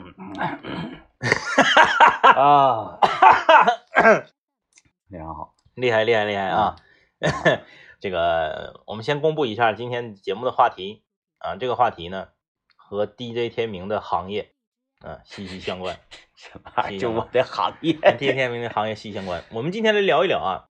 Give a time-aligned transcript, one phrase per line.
[2.36, 2.98] 啊，
[5.10, 6.76] 非常好，厉害厉害厉害啊！
[8.00, 11.02] 这个我们先公布一下今天节目的话题
[11.38, 12.28] 啊，这个话题呢
[12.76, 14.52] 和 DJ 天明的行业
[15.00, 15.98] 啊息息相关。
[16.34, 16.98] 什么？
[16.98, 19.44] 就我的行业 DJ 天明的行业息息相关。
[19.50, 20.68] 我们今天来聊一聊啊，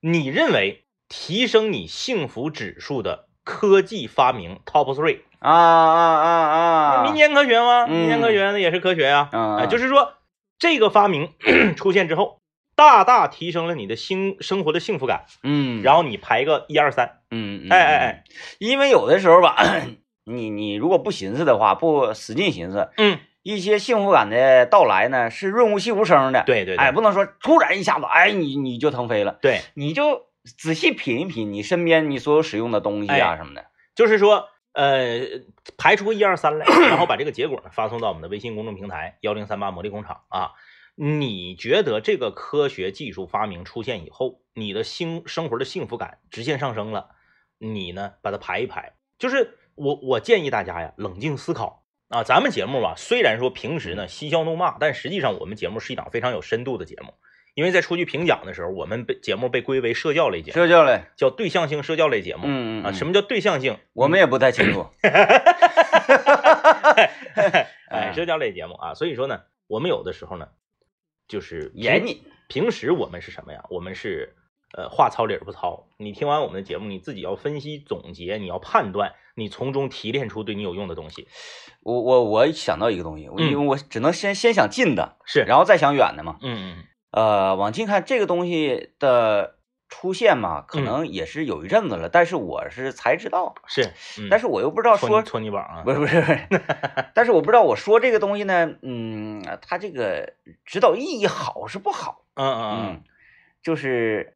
[0.00, 5.20] 你认为提升你幸福指数的科技发明 Top Three？
[5.42, 6.58] 啊啊啊
[7.00, 7.02] 啊！
[7.04, 7.86] 民间科学吗？
[7.88, 7.90] 嗯。
[7.90, 9.66] 民间科学那也是科学呀、嗯啊。
[9.66, 10.14] 就是说，
[10.58, 11.30] 这个发明
[11.76, 12.38] 出现之后，
[12.76, 15.24] 大大提升了你的幸生活的幸福感。
[15.42, 18.24] 嗯，然后你排个一二三，嗯，嗯哎哎哎，
[18.58, 19.56] 因为有的时候吧，
[20.24, 30.22] 你你如果不寻思的话，不使劲寻思，嗯，一些幸福感的到来呢是润物细无声的，对对对，哎，不能说突然一下子，哎，你你就腾飞了，对，你就
[30.58, 33.66] 仔细品一品你身边你所有使用的东西啊哎什么的，
[33.96, 35.20] 就是说，呃，
[35.76, 40.52] 排出个一二三来，然后把这个结果呢发送到我们的微信公众平台幺零三八魔力工厂啊。
[40.94, 47.08] 你觉得这个科学技术发明出现以后，你的幸生活的幸福感直线上升了，
[47.58, 52.22] 你呢把它排一排，就是我我建议大家呀，冷静思考啊。
[52.22, 57.14] 咱们节目吧，虽然说平时呢嬉笑怒骂，但实际上我们节目是一档非常有深度的节目。
[57.54, 62.44] 因为在出去评奖的时候，我们被节目被归为社交类节目，社交类，叫对象性社交类节目。
[62.46, 63.12] 嗯嗯啊，什么？
[63.12, 63.78] 叫对象性？
[63.92, 64.86] 我们也不太清楚，
[67.90, 70.48] 哎，社交类节目啊，所以说呢，我们有的时候呢，
[71.28, 73.64] 就是平严谨，平时我们是什么呀？
[73.70, 74.34] 我们是
[74.76, 75.88] 呃话糙理儿不糙。
[75.98, 81.28] 你听完我们的节目，你自己要分析总结，你要判断，你从中提炼出对你有用的东西。
[81.82, 86.38] 我我我想到一个东西，因为我只能先先想近的，是，然后再想远的嘛。
[86.40, 89.56] 嗯嗯呃，往近看这个东西的
[89.88, 90.84] 出现嘛，可嗯。
[90.84, 96.26] 能也是有一阵子了，但是我是才知道，是，嗯、但是我又不知道说戳你，戳你膀啊，不是不是不
[96.56, 96.62] 是，
[97.14, 100.32] 但是我不知道我说这个东西呢，嗯，它这个
[100.64, 102.24] 指导意义好是不好？
[102.34, 103.04] 嗯嗯嗯，
[103.62, 104.34] 就是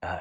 [0.00, 0.18] 呃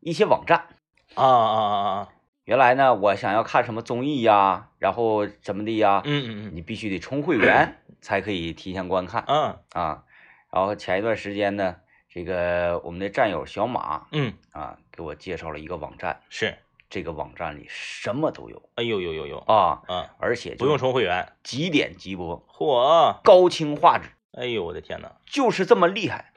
[0.00, 0.66] 一些网站，
[1.14, 2.08] 嗯啊啊啊啊，
[2.44, 6.52] 原来呢我想要看什么综艺呀，然后怎么的呀，嗯嗯嗯。
[6.54, 9.56] 你必须得充会员才可以提前观看嗯。
[9.72, 10.04] 啊。
[10.52, 11.76] 然后前一段时间呢，
[12.10, 16.54] 这个我们的战友小马嗯，啊给我介绍了一个网站，是，
[16.90, 26.32] 这个网站里什么都有哎呦呦呦呦，啊，嗯，而且不用充会员，几点即播，嚯，高清画质，哎呦我的天呐，就是这么厉害，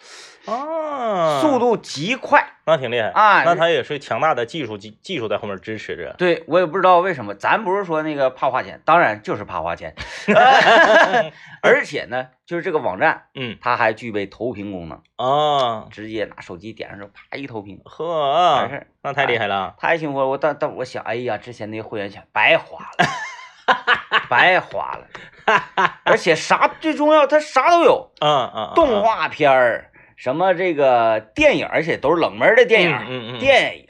[0.46, 2.46] 啊，速度极快。
[2.68, 6.16] 那挺厉害啊那他也是强大的技术技技术在后面支持着。
[6.18, 9.94] 对我也不知道为什么，咱不是说那个怕花钱，当然就是怕花钱，
[11.62, 18.88] 而且呢，就是这个网站嗯它还具备投屏功能，啊，直接拿手机点上之后，啪一投屏，完呵事，儿。
[19.04, 19.76] 那太厉害了。
[19.78, 23.06] 太幸福了，我但但我想，哎呀，之前那个会员钱白花了，
[24.30, 25.08] 白花了，
[26.04, 33.86] 而且啥最重要，它啥都有，嗯嗯，嗯动，画片儿，什么这个电影，而且都是冷门的电影，嗯嗯嗯电影、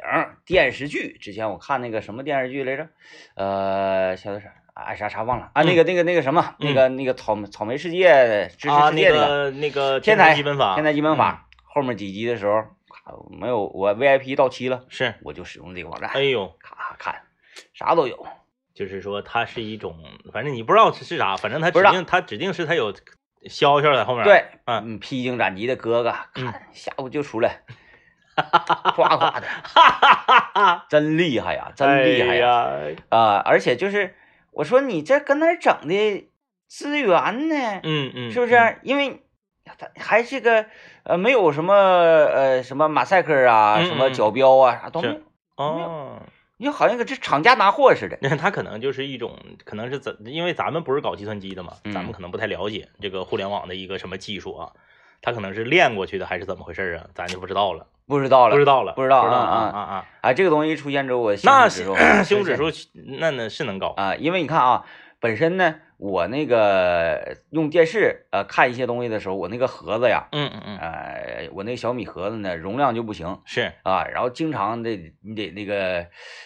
[0.46, 1.18] 电视剧。
[1.22, 2.88] 之前我看那个什么电视剧来着？
[3.36, 5.64] 呃，小的是啊啥啥忘了啊？
[5.64, 17.22] 那个那个那个什么，那个那个草莓草莓世界知识世界那个个那个天才基本法，天才基本法，后面几集的时候，咔没有我 VIP 到期了，是，我就使用这个网站，哎呦，咔咔看，
[17.74, 18.28] 啥都有。
[18.76, 19.98] 就是说它是一种，
[20.34, 22.94] 反正你不知道是啥，反正它不知道指定它指定是它有
[23.48, 27.62] 消消在后面。，对，嗯嗯，披荆斩棘的哥哥，嗯看下午就出来，
[28.36, 29.48] 夸夸的，
[30.90, 32.70] 真厉害呀，真厉害呀！
[32.90, 32.96] 呀。
[33.10, 34.14] 啊、而且就是
[34.52, 36.30] 我说你这搁哪整的
[36.68, 37.56] 资源呢？
[37.84, 38.80] 嗯嗯，是不是？
[38.84, 39.22] 因为
[39.64, 40.66] 他还是个
[41.04, 45.22] 呃没有什么呃什么马赛克啊，嗯什么嗯角标啊，啥都没有，
[45.56, 46.22] 哦，
[46.58, 48.18] 你就好像搁这厂家拿货似的。
[48.24, 54.72] 那他可能就是一种，可能是怎，因为咱们不是搞计算机的嘛，嗯咱们可能不太了解这个互联网的一个什么技术啊，
[55.22, 60.34] 他可能是练过去的还是怎么回事啊，咱就不知道了，不知道了，不知道了，不知道了啊啊啊啊，啊！
[60.34, 61.68] 这个东西一出现之后，我那
[62.24, 64.86] 胸指数那那是能高，啊，因为你看啊，
[65.20, 76.06] 本身呢，我那个用电视呃看一些东西的时候，我那个盒子呀，嗯嗯嗯，呃，我那个小米盒子呢，容量就不行是，啊，然后经常得你得那个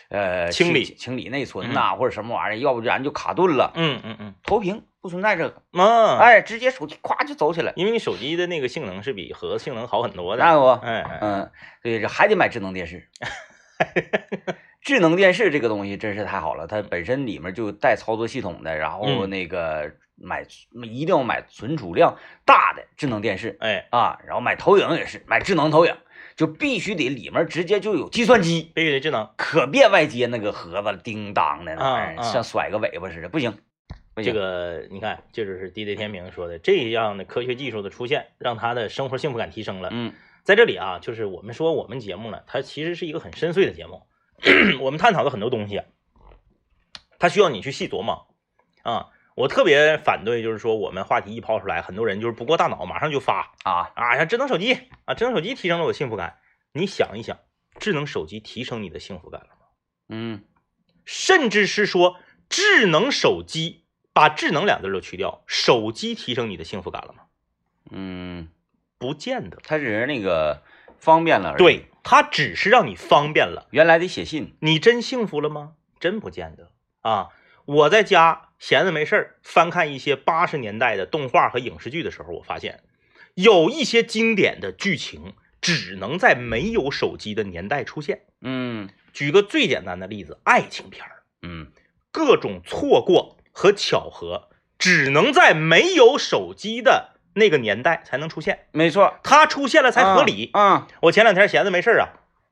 [0.09, 3.71] 呃清理清理内存呐、或者什么玩意儿，要不然就卡顿了。
[3.75, 7.73] 嗯嗯嗯，投屏不存在这个，嗯，哎，直接手机咵就走起来。
[7.75, 11.51] 因为你手机的那个性能是比盒子性能好很多的，那不，哎哎，嗯，
[11.81, 13.09] 对，这还得买智能电视。
[14.81, 19.29] 智能电视这个东西真是太好了，它本身里面就带操作系统的，然后嗯。
[19.29, 19.91] 那个
[20.21, 20.45] 买
[20.83, 25.95] 一定要买存储量大的智能电视哎，啊，然后买投影也是买智能投影，
[26.35, 32.31] 就必须得里面直接就有计算机，必须得智能，可别外接那个盒子叮当的那玩意儿，啊啊。
[32.33, 33.57] 像甩个尾巴似的，不行，
[34.15, 39.89] 这个你看，这就是 DJ 天明说的，这样的科学技术的出现，让他的生活幸福感提升了。
[39.91, 40.13] 嗯。
[40.43, 44.01] 在这里啊，就是我们说我们节目呢，它其实是一个很深邃的节目，
[44.81, 45.85] 我们探讨的很多东西啊，
[47.19, 48.27] 它需要你去细琢磨
[48.83, 49.07] 啊。
[49.35, 56.39] 我特别反对，就是说我们话题一抛出来，很多人就是不过大脑，马上就发啊，啊，像智能手机啊，智能手机提升了我幸福感。
[56.73, 57.39] 你想一想，
[57.79, 59.67] 智能手机提升你的幸福感了吗？
[60.09, 60.43] 嗯
[61.05, 62.17] 甚至是说
[62.49, 67.23] 智能手机，把智能两字都去掉，手机提升你的幸福感了吗？
[67.91, 68.49] 嗯，
[68.97, 69.57] 不见得。
[69.63, 70.63] 它只是那个
[70.99, 71.57] 方便了而已。
[71.57, 73.67] 对，它只是让你方便了。
[73.71, 74.55] 原来得写信。
[74.59, 75.73] 你真幸福了吗？
[75.99, 77.29] 真不见得啊！
[77.65, 82.81] 我在家闲着没事儿翻看一些八十年代的动画和影视剧的时候，我发现
[83.35, 88.21] 有一些经典的剧情只能在没有手机的年代出现。
[88.41, 91.67] 嗯举个最简单的例子，爱情片儿，嗯
[92.11, 94.49] 各种错过和巧合
[94.79, 100.51] 只能在没有手机的那个年代才能出现，没错，它出现了才合理。
[100.53, 102.09] 嗯我前两天闲着没事儿啊，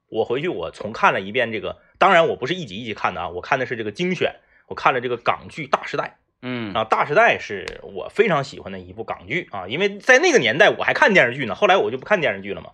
[0.09, 4.35] 我回去我重看了一遍这个，当然我不是一集一集看的啊，我看的是这个精选，
[4.67, 12.71] 我看了这个港剧《大时代嗯》啊，《大时代》是我非常喜欢的一部港剧啊，因为在那个年代我还看电视剧呢，后来我就不看电视剧了嘛。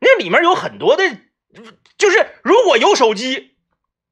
[0.00, 1.02] 那里面有很多的，
[1.98, 3.56] 就是如果有手机，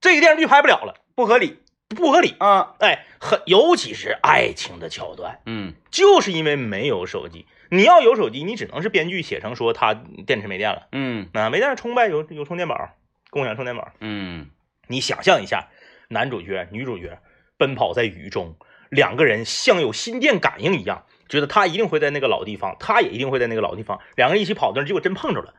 [0.00, 1.58] 这个电视剧拍不了了，不合理。
[1.88, 2.34] 不合理。
[2.38, 7.46] 啊哎，很尤其是爱情的桥段，嗯就是因为没有手机。
[7.70, 9.94] 你要有手机，你只能是编剧写成说他
[10.26, 10.86] 电池没电了。
[10.92, 12.90] 嗯啊，没电了充呗，有有充电宝，
[13.30, 13.90] 共享充电宝。
[14.00, 14.48] 嗯
[14.86, 15.68] 你想象一下，
[16.08, 17.18] 男主角、女主角
[17.56, 18.56] 奔跑在雨中，
[18.90, 25.54] 两个人像有心电感应一样，觉得他一定会在那个老地方，他也一定会在那个老地方，两个人一起跑那儿，结果真碰着了。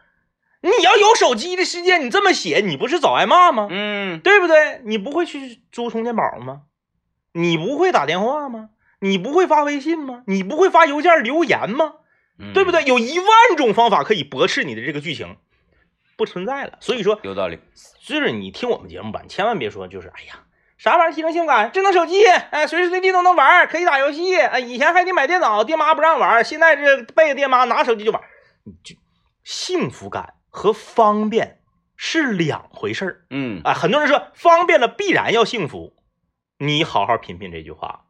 [0.65, 3.67] 你要有手机的时间，你这么写，你不是早挨骂吗？
[3.69, 4.81] 嗯对不对？
[4.85, 6.61] 你不会去租充电宝吗？
[7.33, 8.69] 你不会打电话吗？
[8.99, 10.23] 你不会发微信吗？
[10.25, 11.95] 你不会发邮件留言吗？
[12.39, 12.83] 嗯，对不对？
[12.83, 15.37] 有一万种方法可以驳斥你的这个剧情，
[16.17, 16.77] 不存在了。
[16.81, 17.59] 所以说，有道理。
[18.05, 20.39] 就是你听我们节目吧，你千万别说就是哎呀，
[20.77, 21.71] 啥玩意儿提升性感？
[21.71, 24.35] 智能手机，哎，随时随地都能玩，可以打游戏。
[24.35, 28.21] 哎，以前还得买电脑，爹妈不让玩，现在这背着爹妈拿手机就玩。
[28.63, 28.95] 你就
[29.43, 31.59] 幸福感和方便
[31.97, 33.73] 是两回事儿嗯啊。
[33.73, 35.93] 很多人说方便了必然要幸福，
[36.59, 38.05] 你好好品品这句话。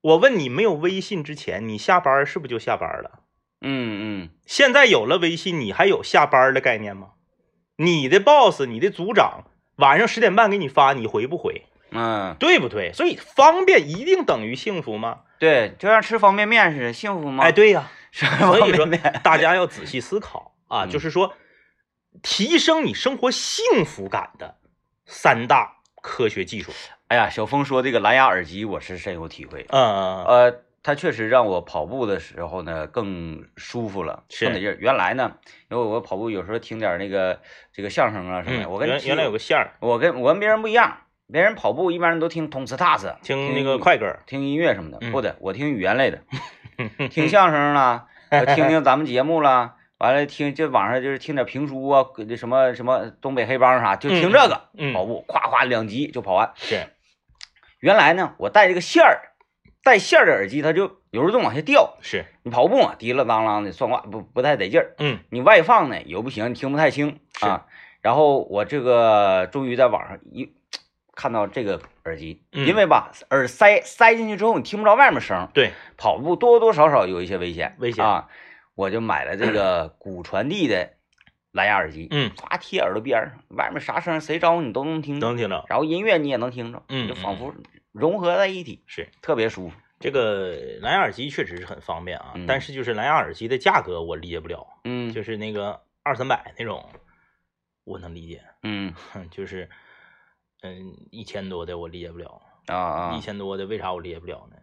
[0.00, 3.20] 我问你，没有微信之前，你下班是不是就下班了？
[3.60, 7.10] 嗯嗯现在有了微信，你还有下班的概念吗？
[7.76, 9.44] 你的 boss、你的组长
[9.76, 11.66] 晚上十点半给你发，你回不回？
[11.92, 12.92] 嗯，对不对？
[12.92, 15.20] 所以方便一定等于幸福吗？
[15.38, 17.44] 对，就像吃方便面似的，幸福吗？
[17.44, 18.84] 哎，，对呀、吃所以说。
[19.22, 21.32] 大家要仔细思考啊， 嗯就是说
[22.22, 24.56] 提升你生活幸福感的
[25.06, 26.72] 三大科学技术。
[27.08, 29.66] 哎呀，小峰说这个蓝牙耳机，我是深有体会。
[29.68, 34.76] 嗯呃，它确实让我跑步的时候呢更舒服了，是更得劲儿。
[34.80, 35.32] 原来呢，
[35.70, 37.40] 因为我跑步有时候听点那个
[37.72, 40.98] 这个相声啊什么的，嗯，我跟原原来有个相儿，我跟我跟别人不一样，
[41.30, 44.18] 别人跑步一般人都听通次踏实，听那个快歌。
[44.26, 46.20] 听音乐什么的，嗯不的，我听语言类的，
[47.08, 56.50] 听相声啦，我 听听咱们节目啦，完了听这网上就是听点评书啊，这什么什么东北黑帮啥，就听这个、嗯，跑步，夸夸两集就跑完。
[56.56, 56.88] 是，
[57.78, 59.30] 原来呢，我带这个线儿，
[59.84, 61.98] 带线儿的耳机，它就有时候往下掉。
[62.00, 64.96] 是，你跑步嘛，滴了当啷的，算话不不太得劲儿。
[64.98, 67.66] 嗯你外放呢，有不行，你听不太清啊。
[68.00, 70.52] 然后我这个终于在网上一
[71.14, 78.26] 看到这个耳机，嗯因为吧耳塞塞进去之后，你听不着外面声，对，跑步多多少少有一些危险，危险啊。
[78.74, 80.94] 我就买了这个 骨传递的
[81.52, 85.64] 蓝牙耳机，嗯，唰贴耳朵边儿上，外面啥声谁招呼你都能听着，能听着。
[85.68, 87.54] 然后音乐你也能听着，嗯就仿佛
[87.92, 89.76] 融合在一起，是特别舒服。
[90.00, 96.88] 这个蓝牙耳机确实是很方便啊，嗯但是就是蓝牙耳机的价格我理解不了，嗯就是那个二三百那种，
[97.84, 99.68] 我能理解， 嗯哼就是
[100.62, 104.56] 嗯一千多的我理解不了，啊啊一千多的为啥我理解不了呢？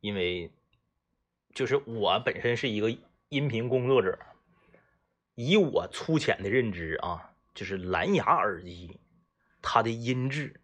[0.00, 0.50] 因为
[1.54, 2.90] 就是我本身是一个
[3.28, 4.18] 音频工作者，
[5.34, 9.00] 以我粗浅的认知啊，就是蓝牙耳机
[9.60, 10.60] 它的音质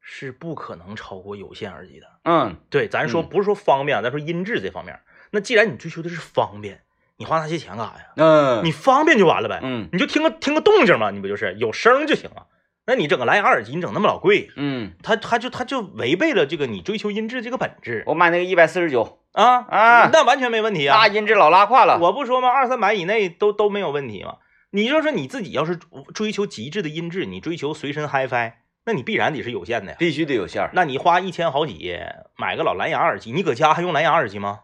[0.00, 2.06] 是不可能超过有线耳机的。
[2.24, 5.00] 嗯对，咱说嗯不是说方便啊，咱说音质这方面。
[5.30, 6.82] 那既然你追求的是方便，
[7.16, 8.12] 你花那些钱干啥呀？
[8.16, 12.46] 嗯你方便就完了呗，嗯你就听个听个动静嘛，你不就是有声就行了？
[12.86, 21.08] 那你整个蓝牙耳机，你整那么老贵，嗯，它它就它就违背了这个你追求音质这个本质我买那个一百四十九，啊啊那完全没问题啊那。
[21.08, 21.98] 音质老拉胯了。
[22.00, 22.48] 我不说吗？
[22.48, 24.36] 二三百以内都都没有问题嘛。
[24.70, 25.78] 你就说你自己要是
[26.14, 28.52] 追求极致的音质，你追求随身 HiFi，
[28.86, 29.96] 那你必然得是有线的呀。
[29.98, 30.70] 必须得有线。
[30.72, 31.96] 那你花一千好几
[32.36, 34.60] 买个老蓝牙耳机，你搁家还用蓝牙耳机吗？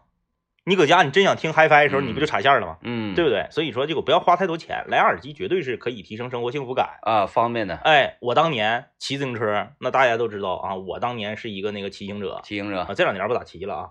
[0.63, 2.77] 你搁家你真想听 HiFi 的时候，嗯你不就插线了吗？
[2.83, 3.47] 嗯，对不对？
[3.49, 6.99] 所以说这个不要花太多钱，蓝牙耳机绝对是可以提升生活幸福感。
[7.01, 13.89] 啊，方便的哎，我当年骑自行车，那大家都知道啊，我当年是一个那个骑行者骑行者啊，这两年不咋骑了啊。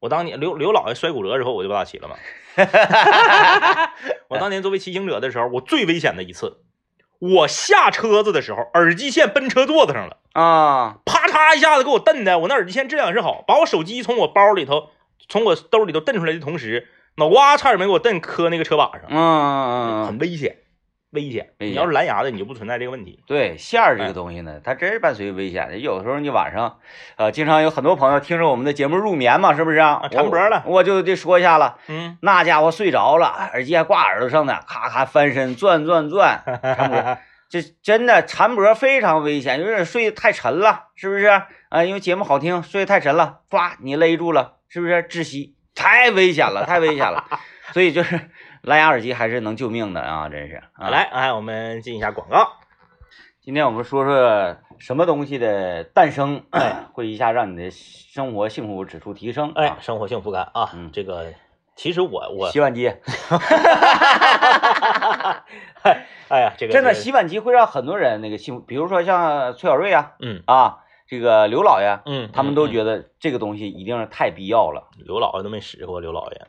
[0.00, 2.16] 我当年刘刘老爷摔骨折之后，我就不咋骑了嘛。
[4.28, 6.62] 我当年作为骑行者的时候，我最危险的一次，
[7.18, 10.16] 我下车子的时候，耳机线奔车座子上了。
[10.32, 14.90] 啊，啪嚓一下子给我蹬的，我那耳机线质量是好，把我手机从我包里头，
[15.28, 20.56] 从我兜里头蹬出来的同时，脑瓜差点没给我蹬磕那个车把上，嗯嗯嗯，很危险，
[21.10, 21.50] 危险。
[21.58, 23.22] 你要是蓝牙的，你就不存在这个问题。
[23.26, 25.76] 对线儿这哎个东西呢，它真是伴随危险的。
[25.78, 26.78] 有时候你晚上，
[27.16, 30.00] 呃，经常有很多朋友听着我们的节目入眠嘛，是不是啊？
[30.02, 37.18] 啊缠脖了我我就得说一下了，嗯，那家伙睡着了，耳机还挂耳朵上呢，咔咔翻身转转转，缠脖，
[37.50, 41.26] 这真的缠脖非常危险，有点睡得太沉了，是不是？
[41.70, 45.02] 啊、因为节目好听，睡得太沉了，呱，你勒住了，是不是？
[45.04, 47.24] 窒息，太危险了，太危险了。
[47.72, 48.18] 所以就是
[48.62, 50.62] 蓝牙耳机还是能救命的啊，真是。
[50.74, 52.52] 啊、来，哎，我们进一下广告。
[53.40, 56.44] 今天我们说说什么东西的诞生，
[56.92, 59.52] 会一下让你的生活幸福指数提升。
[59.54, 61.32] 哎啊，，生活幸福感啊，嗯这个
[61.74, 62.88] 其实我我，洗碗机
[66.28, 74.90] 哎呀，这个真的洗碗机会让很多人那个幸福，比如说像崔小瑞啊嗯啊，这个刘老爷，嗯，他们都觉得这个东西一定是太必要了。
[74.98, 76.46] 刘老爷都没使过，刘老爷，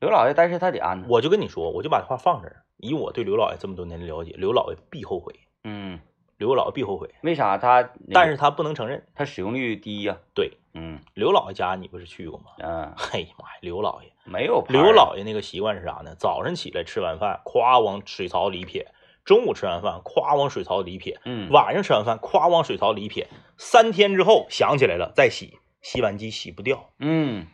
[0.00, 2.64] 刘老爷，但是他得安，我就跟你说，我就把话放这儿。
[2.78, 6.00] 以我对刘老爷这么多年的了解，刘老爷必后悔，嗯，
[6.38, 7.90] 刘老爷必后悔，为啥他？
[8.10, 9.06] 但是他不能承认。
[9.14, 12.46] 他使用率低呀、对，嗯刘老爷家你不是去过吗？
[12.60, 16.14] 嗯，嘿呀妈呀，刘老爷，没有刘老爷那个习惯是啥呢？
[16.18, 18.86] 早上起来吃完饭，咵往水槽里撇；
[19.26, 23.28] 中午吃完饭，咵往水槽里撇；嗯晚上吃完饭，咵往水槽里撇。
[23.58, 27.46] 三天之后想起来了再洗，洗碗机洗不掉，嗯，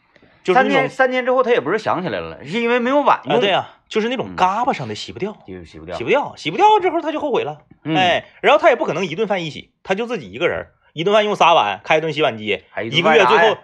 [0.46, 6.04] 就是三天三天之后他也不是想起来了，是因为没有碗用，啊，对呀、就是那种嗯嘎巴上的洗不掉，就洗不掉洗。
[6.04, 7.58] 不掉，洗不掉之后他就后悔了。
[7.82, 12.62] 嗯，哎，然后他也不可能一顿饭一洗，他就自己一个人，一顿饭用仨碗，开一顿洗碗机，
[12.92, 13.58] 一个月最后，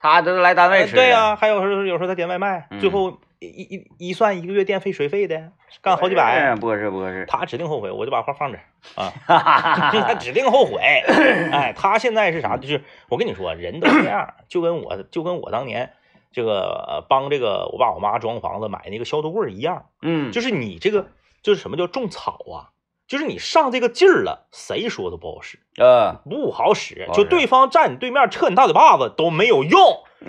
[0.00, 0.96] 他都来单位吃。
[0.96, 5.50] 呃对呀、还有时候有时候他点外卖，嗯最后一一一算一个月电费水费的，
[5.82, 7.26] 干好几百，哎不合适不合适。
[7.28, 8.64] 他指定后悔，我就把话放这儿
[8.96, 10.80] 啊，他指定后悔。
[11.52, 12.56] 哎，他现在是啥？
[12.56, 15.92] 就是我跟你说，人都这样，就跟我就跟我当年
[16.32, 21.08] 这个呃帮这个我爸我妈装房子买那个消毒柜儿一样，嗯，就是你这个
[21.42, 22.72] 就是什么叫种草啊？
[23.08, 27.06] 就是你上这个劲儿了，谁说都不好使，呃，不好使。
[27.12, 29.80] 就对方站你对面撤你大嘴巴子都没有用，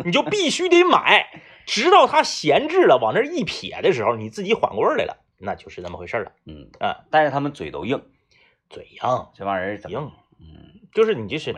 [0.04, 1.30] 你就必须得买，
[1.66, 6.32] 直到他闲置了往那一撇的时候，你自己缓过味来了，那就是那么回事儿了。
[6.46, 8.04] 嗯啊，但是他们嘴都硬，
[8.70, 9.00] 嘴硬
[9.34, 10.00] 这帮人怎么？
[10.02, 11.54] 硬，嗯，就是你就是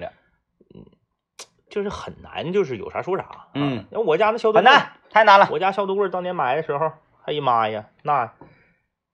[1.70, 3.24] 就是很难，就是有啥说啥。
[3.24, 5.48] 啊嗯，那我家那消毒柜，很难，太难了。
[5.52, 6.92] 我家消毒柜当年买的时候，
[7.26, 8.32] 哎呀妈呀，那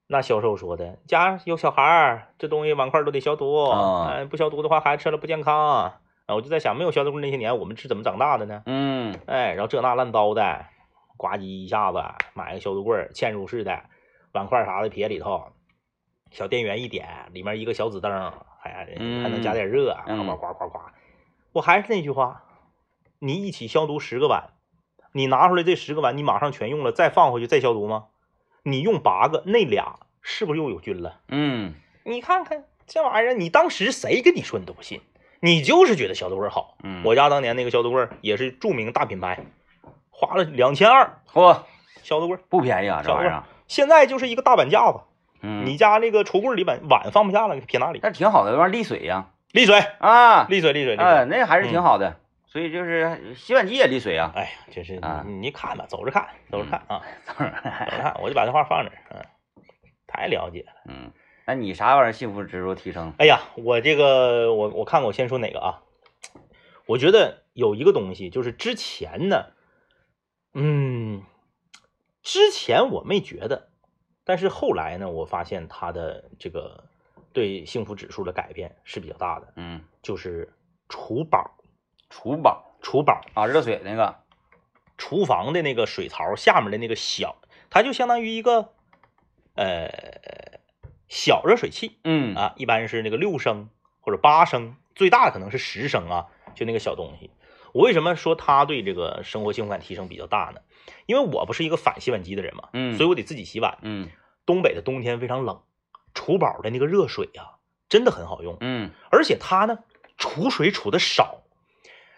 [0.07, 5.95] 那销售说的，家有小孩儿，这东西碗筷都得消毒，啊哎，不消毒的话孩子吃了不健康。
[6.27, 8.61] 啊，我就在想，没有消毒柜那些年，我们是怎么长大的呢？
[8.65, 10.65] 嗯哎，然后这那烂糟的，
[11.17, 12.03] 呱唧一下子
[12.33, 13.81] 买个消毒柜，嵌入式的，
[14.33, 15.51] 碗筷啥的撇里头，
[16.31, 18.11] 小电源一点，里面一个小紫灯，
[18.63, 20.79] 哎，还能加点热，呱嗯呱呱呱呱。
[21.53, 22.43] 我还是那句话，
[23.19, 24.51] 你一起消毒十个碗，
[25.11, 28.05] 你拿出来这十个碗，你马上全用了，再放回去再消毒吗？
[28.63, 31.19] 你用八个，那俩是不是又有菌了？
[31.27, 35.01] 嗯，你看看这玩意儿，你当时谁跟你说你都不信，
[35.41, 36.77] 你就是觉得消毒柜好。
[36.83, 39.43] 嗯我家当年那个消毒柜也是著名大品牌，
[40.09, 41.63] 花了两千二嚯，
[42.03, 43.43] 消毒柜，不便宜啊，这玩意儿。
[43.67, 45.01] 现在就是一个大板架子，
[45.41, 47.99] 嗯，你家那个橱柜里碗碗放不下了，撇哪里？
[48.01, 49.31] 那挺好的，那玩意儿沥水呀。
[49.53, 51.37] 沥水，啊，沥水，沥水，沥哎，水。
[51.37, 52.17] 那还是挺好的。
[52.47, 54.31] 所以就是洗碗机也沥水啊。
[54.35, 59.21] 哎呀，真是你看吧，走着看，走着看啊，走着看，我就把这话放这儿，嗯，
[60.05, 60.73] 太了解了。
[60.89, 61.11] 嗯，
[61.45, 63.13] 那你啥玩意儿幸福指数提升？
[63.19, 65.81] 哎呀，我这个我我看看，我先说哪个啊？
[66.87, 69.45] 我觉得有一个东西，就是之前呢，
[70.53, 71.23] 嗯，
[72.21, 73.69] 之前我没觉得，
[74.25, 76.83] 但是后来呢，我发现它的这个
[77.33, 80.53] 对幸福指数的改变是比较大的，嗯，就是
[80.89, 81.57] 厨宝，
[82.09, 84.19] 厨宝厨宝，啊，热水那个。
[84.97, 88.69] 厨房的那个水槽下面的那个小，它就相当于一个
[89.55, 89.89] 呃
[91.09, 93.69] 小热水器，嗯啊，一般是那个六升
[93.99, 97.31] 或者八升，最大的可能是十升啊，就那个小东西。
[97.73, 100.61] 我为什么说它对这个生活幸福感提升比较大呢？
[101.07, 103.79] 因为我不是一个反洗碗机的人嘛，嗯，所以我得自己洗碗。
[103.81, 104.07] 嗯
[104.45, 105.63] 东北的冬天非常冷，
[106.13, 107.55] 厨宝的那个热水呀、
[107.89, 109.79] 真的很好用，嗯而且它呢
[110.17, 111.39] 储水储的少。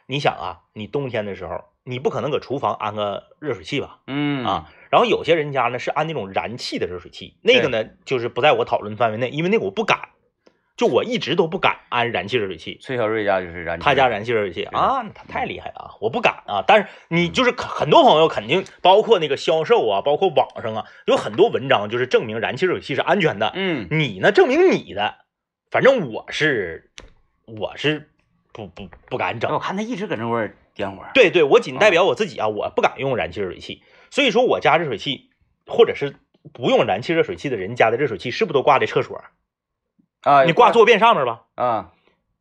[0.05, 3.99] 你想啊，你冬天的时候，你不可能搁厨房安个热水器吧？
[4.07, 10.09] 嗯啊，然后有些人家呢是安那种燃气的热水器，那个呢就是不在我讨论范围内，因为那个我不敢，
[10.75, 12.79] 就我一直都不敢安燃气热水器。
[12.81, 15.91] 崔小瑞家就是燃气，他家燃气热水器啊，他太厉害了啊！
[16.01, 23.51] 我不敢啊，但是你就是很很多朋友肯定，包括那个销售啊，包括网上啊，有很多文章就是证明燃气热水器是安全的。
[23.53, 25.15] 嗯你呢，证明你的，
[25.69, 26.91] 反正我是
[27.45, 28.09] 我是
[28.51, 29.59] 不不不敢整我。
[29.59, 35.29] 看他一直搁那块点火，对对，我仅代表我自己啊，我不敢用燃气热水器，所以说我家热水器
[35.67, 36.15] 或者是
[36.51, 39.23] 不用燃气热水器的人家的热水器是不是都挂在厕所？
[40.23, 41.41] 啊，你挂坐便上面吧。
[41.55, 41.89] 啊，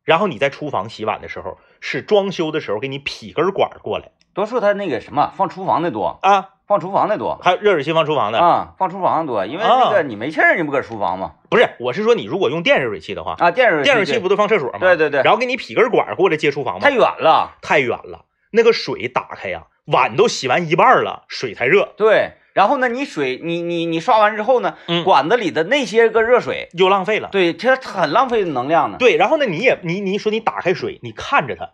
[0.03, 11.33] 然后你在厨房洗碗的时候，是装修的时候给你劈根管过来多数他那个什么放厨房的多，啊，放厨房的多还有热水器放厨房的，啊，放厨房的多，因为啊那个你没气儿，你不搁厨房吗？
[11.49, 14.79] 不是，我是说你如果用电热水器的话，啊，电热电热水器不都放厕所吗？
[14.79, 16.79] 对对对然后给你劈根管过来接厨房吗？
[16.81, 22.31] 太远了，太远了，那个水打开呀，碗都洗完一半了，水才热，对。
[22.53, 27.29] 然后呢，你水你你你刷完之后呢，嗯管子里的那些个热水，又浪费了。
[27.31, 28.97] 对，这很浪费能量的。
[28.99, 31.71] 对，然后呢，你也你你说你打开水，你看着它，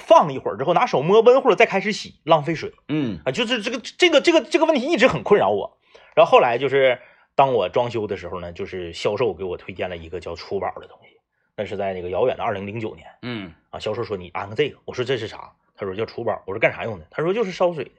[0.00, 5.78] 放一会儿之后拿手摸温乎了再开始洗，浪费水嗯啊，就是这个这个这个这个问题一直很困扰我。
[6.14, 6.98] 然后后来就是
[7.34, 11.18] 当我装修的时候呢，就是销售给我推荐了一个叫厨宝的东西，
[11.56, 15.52] 那是在那个遥远的二零零九年嗯啊，销售说你安个这个，我说这是啥？
[15.76, 17.06] 他说叫厨宝，我说干啥用的？
[17.10, 17.90] 他说就是烧水的。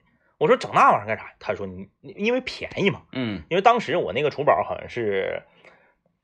[0.41, 1.31] 我说整那玩意儿干啥？
[1.39, 5.43] 他说你你因为便宜嘛，嗯因为当时我那个厨宝好像是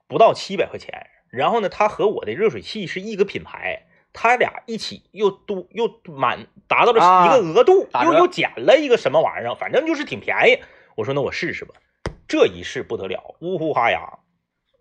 [0.08, 3.84] 不到七百块钱，然后呢，它和我的热水器是一个品牌，
[4.14, 10.64] 它俩一起又都又满达到了啊一个额度，又又减了一个什么玩意儿，反正就是挺便宜。
[10.96, 11.76] 我说那我试试吧，
[12.28, 14.18] 这一试不得了，呜呼哈呀！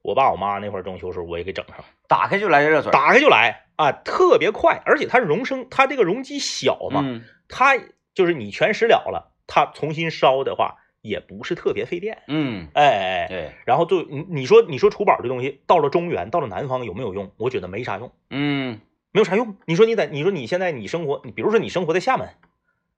[0.00, 7.76] 我爸我妈那会儿装修时候我也给整上，打开就来热水，打开就来啊，特别快，而且它容声，它这个容积小嘛，嗯它
[8.16, 13.26] 就是你全食了了，它重新烧的话也不是特别费电，嗯，哎哎哎。
[13.28, 17.30] 对，然后就你你说你说厨宝这东西到了中原到了南方有没有用？
[17.36, 18.80] 我觉得没啥用，嗯
[19.12, 19.56] 没有啥用。
[19.66, 22.30] 你说你在你说你现在你生活，你比如说你生活在厦门，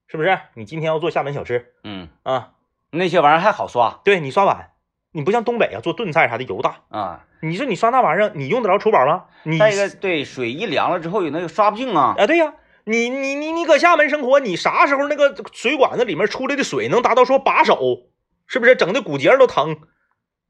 [0.06, 0.38] 是不是？
[0.54, 2.52] 你今天要做厦门小吃嗯，啊，
[2.90, 4.70] 那些玩意儿还好刷对你刷碗，
[5.10, 6.82] 你不像东北啊做炖菜啥的油大。
[6.90, 7.24] 啊。
[7.40, 9.26] 你说你刷那玩意儿，你用得着厨宝吗？
[9.44, 12.16] 你再一个，对水一凉了之后有那个刷不净啊。
[12.18, 12.52] 啊，对呀、
[12.88, 17.78] 你你你你搁厦门生活，你啥时候那个水管子里面出来的水能达到说把手，
[18.46, 18.74] 是不是？
[18.76, 19.76] 整的骨节都疼，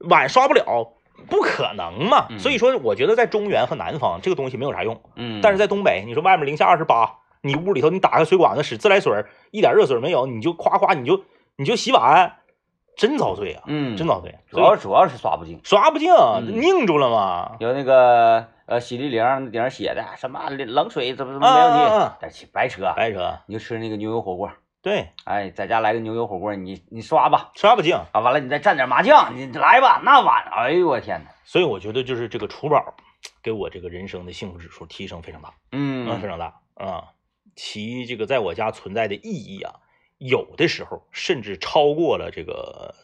[0.09, 0.93] 碗刷不了，
[1.29, 2.27] 不可能嘛。
[2.31, 11.25] 嗯所以说，我觉得在中原和南方这个东西没有啥用，嗯，但是在东北，你说外面零下二十八，你屋里头你打开水管子使自来水，一点热水没有，你就夸夸你就
[11.57, 12.37] 你就洗碗，
[12.97, 14.39] 真遭罪啊，嗯，真遭罪。
[14.51, 15.61] 主要主要是刷不净。
[15.65, 17.57] 刷不净，嗯拧住了嘛。
[17.59, 24.53] 有那个呃洗涤灵顶上写的什么冷水怎么怎么没问题啊啊啊，但是白扯，白扯，你就吃那个牛油火锅，
[24.83, 27.97] 对，哎，在家来个牛油火锅，你你刷吧，刷不净。
[28.13, 32.95] 啊，完了你再蘸点麻酱，你来吧，那碗，哎呦我天呐，所以我觉得就是这个厨宝
[33.43, 37.05] 给我这个人生的幸福指数提升非常大，嗯，非嗯常大啊。
[37.57, 39.77] 其这个在我家存在的意义啊，
[40.19, 42.95] 有的时候甚至超过了这个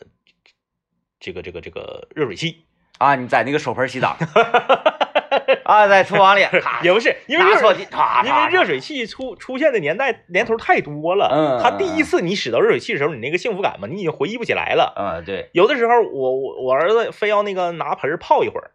[1.19, 2.67] 这个这个这个热水器，
[2.99, 4.15] 啊，你在那个手盆洗澡
[5.65, 6.41] 啊，在厨房里，
[6.83, 7.61] 也不是因为热水。
[7.61, 14.93] 拿错地，咔因为热水器出出现的年代年头太多了，嗯他第一次你使到热水器的时候，你那个幸福感嘛，你已经回忆不起来了。
[14.97, 18.71] 嗯对，有的时候我我我儿子非要那个拿盆泡一会儿，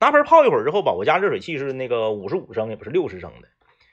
[0.00, 3.48] 拿盆泡一会儿之后吧，我家热水器是那个五十五升，也不是六十升的，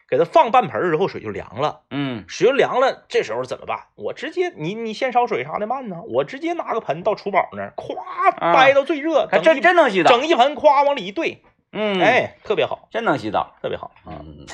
[0.09, 3.79] 给它放半盆儿之后水就凉了，嗯水就凉了，这时候怎么办？
[3.95, 13.91] 我直接你你先烧水啥的慢呢，我直接拿个盆到厨宝那儿，咵啊掰到最热，还真整一真能洗澡，整一盆，咵往里一兑，嗯，，哎，特别好，真能洗澡，特别好。
[14.05, 14.45] 嗯，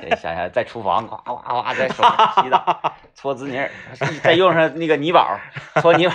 [0.00, 3.70] 对 想想在厨房哗哗哗在手上洗澡，搓滋泥儿，
[4.22, 5.38] 再用上那个泥宝
[5.80, 6.14] 搓泥宝，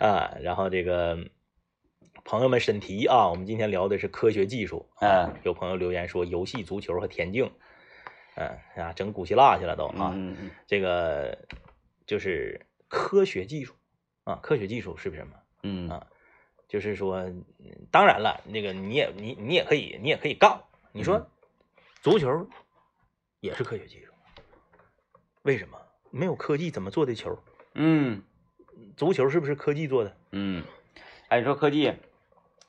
[0.06, 1.16] 啊，然后这个
[2.24, 4.88] 朋友们审题啊，我们今天聊的是科学技术。
[5.00, 7.50] 嗯有朋友留言说游戏、足球和田径，
[8.34, 10.10] 嗯啊，整古希腊去了都啊。
[10.14, 11.38] 嗯嗯这个
[12.06, 13.74] 就是科学技术
[14.24, 15.34] 啊，科学技术是什么？
[15.62, 16.04] 嗯啊
[16.74, 17.44] 就是说，嗯
[17.92, 20.60] 当然了，那个你也你你也可以你也可以杠，
[20.90, 21.30] 你嗯说
[22.02, 22.48] 足球
[23.38, 24.10] 也是科学技术，
[25.42, 25.78] 为什么？
[26.10, 27.38] 没有科技怎么做的球？
[27.74, 28.24] 嗯
[28.96, 30.16] 足球是不是科技做的？
[30.32, 30.64] 嗯，
[31.28, 31.92] 哎，你说科技，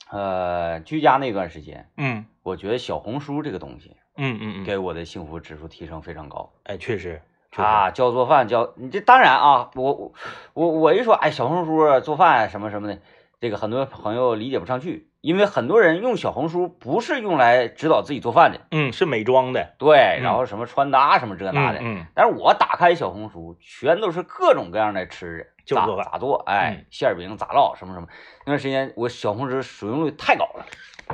[0.08, 6.52] 呃，居家那段时间，嗯我觉得小红书这个东西嗯嗯嗯，给我的幸福指数提升非常高。
[6.62, 7.20] 哎，确实，
[7.56, 10.12] 啊，教做饭教你这当然啊，我我
[10.54, 13.00] 我我一说哎小红书啊做饭啊什么什么的，
[13.40, 21.80] 这个很多朋友理解不上去，因为很多人用小红书不是用来指导自己做饭的，嗯，是美妆的，对，嗯然后什么穿搭什么这那的。
[21.80, 28.06] 嗯，嗯但是我打开小红书，全都是各种各样的吃的，咋就是做饭咋做，哎，嗯馅儿饼咋烙，什么什么。
[28.46, 30.66] 那段时间我小红书使用率太高了。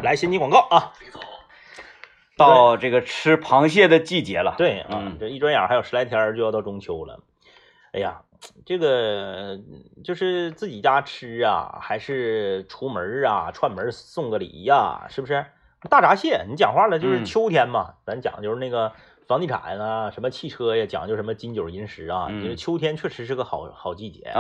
[0.03, 0.93] 来先进广告啊。
[2.35, 7.21] 到这个吃螃蟹的季节了，对啊嗯，这一转眼还有十来天就要到中秋了。
[7.93, 8.23] 哎呀，
[8.65, 9.59] 这个
[10.05, 15.45] 就是自己家吃啊，还是出门啊，串门送个礼呀、是不是？
[15.91, 18.93] 大闸蟹，你讲话了，就是嗯秋天嘛，咱讲究那个
[19.27, 22.29] 房地产啊，什么汽车呀，讲究什么金九银十啊。
[22.31, 24.31] 嗯就是秋天确实是个好好季节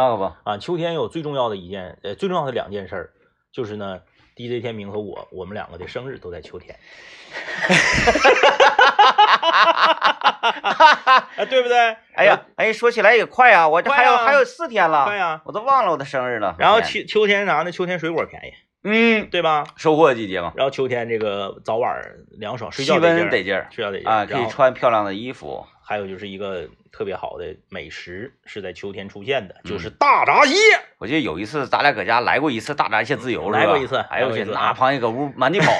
[0.45, 0.59] 啊。
[0.59, 3.11] 秋天有最重要的一件，呃，最重要的两件事儿，
[3.51, 4.01] 就是呢
[4.37, 6.79] ，DJ 天明和我，我们两个的生日都在秋天。
[11.37, 11.97] 啊，对不对？
[12.15, 15.41] 哎呀，哎，说起来也快啊，我这还有、啊还有四天了，快呀！
[15.45, 16.55] 我都忘了我的生日了。
[16.59, 17.73] 然后秋秋天啥呢？
[17.73, 18.53] 秋天水果便宜，
[18.85, 19.65] 嗯，对吧？
[19.77, 22.01] 收获季节嘛，然后秋天这个早晚
[22.39, 25.67] 凉爽，睡气觉得劲儿，温得劲儿睡觉得劲儿啊，可以穿漂亮的衣服。
[25.85, 30.55] 还有就是一个特别好的美食是在秋天出现的，嗯就是大闸蟹。
[30.99, 35.73] 我记得有一次咱俩搁家来过一次大闸蟹自由，来过一次哎呦我去，那螃蟹搁屋满地跑。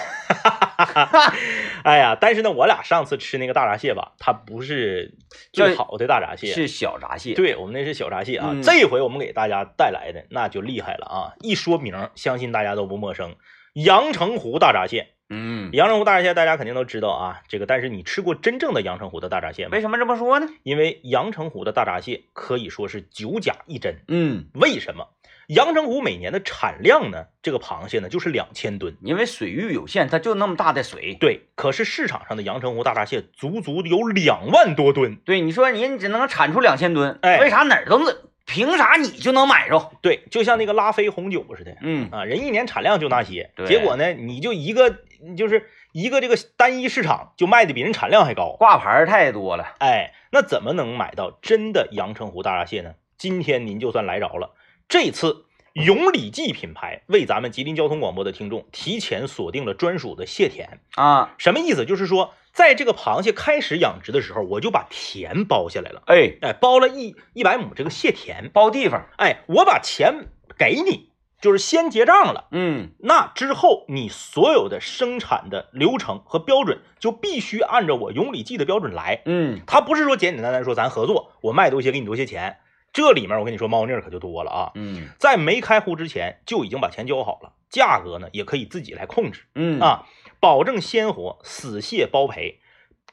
[1.85, 5.15] 哎呀，但是呢，我俩上次吃那个大闸蟹吧，它不是
[5.53, 8.51] 最好的大闸蟹，是小闸蟹，对我们那是小闸蟹啊。
[8.53, 11.35] 嗯这回我们给大家带来的那就厉害了啊！
[11.41, 13.35] 一说名，相信大家都不陌生，
[13.75, 15.09] 阳澄湖大闸蟹。
[15.35, 19.81] 嗯，阳澄湖大闸蟹大家肯定都知道啊，这个但是你吃过真正的阳澄湖的大闸蟹吗为？
[19.81, 20.47] 什么这么说呢？
[20.63, 23.97] 因为阳澄湖的大闸蟹可以说是九假一真。
[24.09, 25.09] 嗯，为什么？
[25.55, 27.27] 阳澄湖每年的产量呢？
[27.43, 28.97] 这个螃蟹呢就是两千吨。
[29.03, 31.15] 因为水域有限，它就那么大的水。
[31.21, 35.17] 对，可是市场上的阳澄湖大闸蟹足足有两万多吨。
[35.25, 38.17] 对，你说你你只能产出两千吨，哎为啥哪儿都能？
[38.45, 39.93] 凭啥你就能买着？
[40.03, 44.99] 对，就像那个拉菲红酒似的嗯，啊，人一年产量就那些，对结果呢，你就一个
[45.37, 48.57] 就是一个这个单一市场就卖的比人产量还高。
[48.59, 49.77] 挂牌儿太多了。
[49.79, 52.95] 哎，那怎么能买到真的阳澄湖大闸蟹呢？
[53.17, 54.51] 今天您就算来着了，
[54.93, 60.81] 这次永礼记品牌为咱们吉林交通广播的听众提前锁定了专属的蟹田。
[60.97, 61.87] 啊，什么意思？
[61.87, 70.27] 就是说，在这个螃蟹开始养殖的时候，我就把田包下来了，哎，哎，包了一一百亩这个蟹田，包地方，哎，我把钱
[70.59, 71.09] 给你，
[71.41, 72.49] 就是先结账了。
[72.51, 79.23] 嗯，那之后，你所有的生产的流程和标准就必须按照我永礼记的标准来。
[79.25, 82.59] 嗯，他不是说简简单单说咱合作，我卖多些给你多些钱。
[82.93, 84.73] 这里面我跟你说猫腻可就多了啊！
[84.75, 90.07] 嗯，在没开户之前就已经把钱交好了，价格呢也可以自己来控制嗯，啊，
[90.41, 92.61] 保证鲜活，死蟹包赔，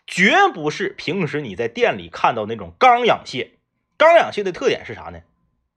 [0.06, 3.60] 绝不是平时你在店里看到那种缸养蟹。
[3.96, 5.22] 缸养蟹的特点是啥呢？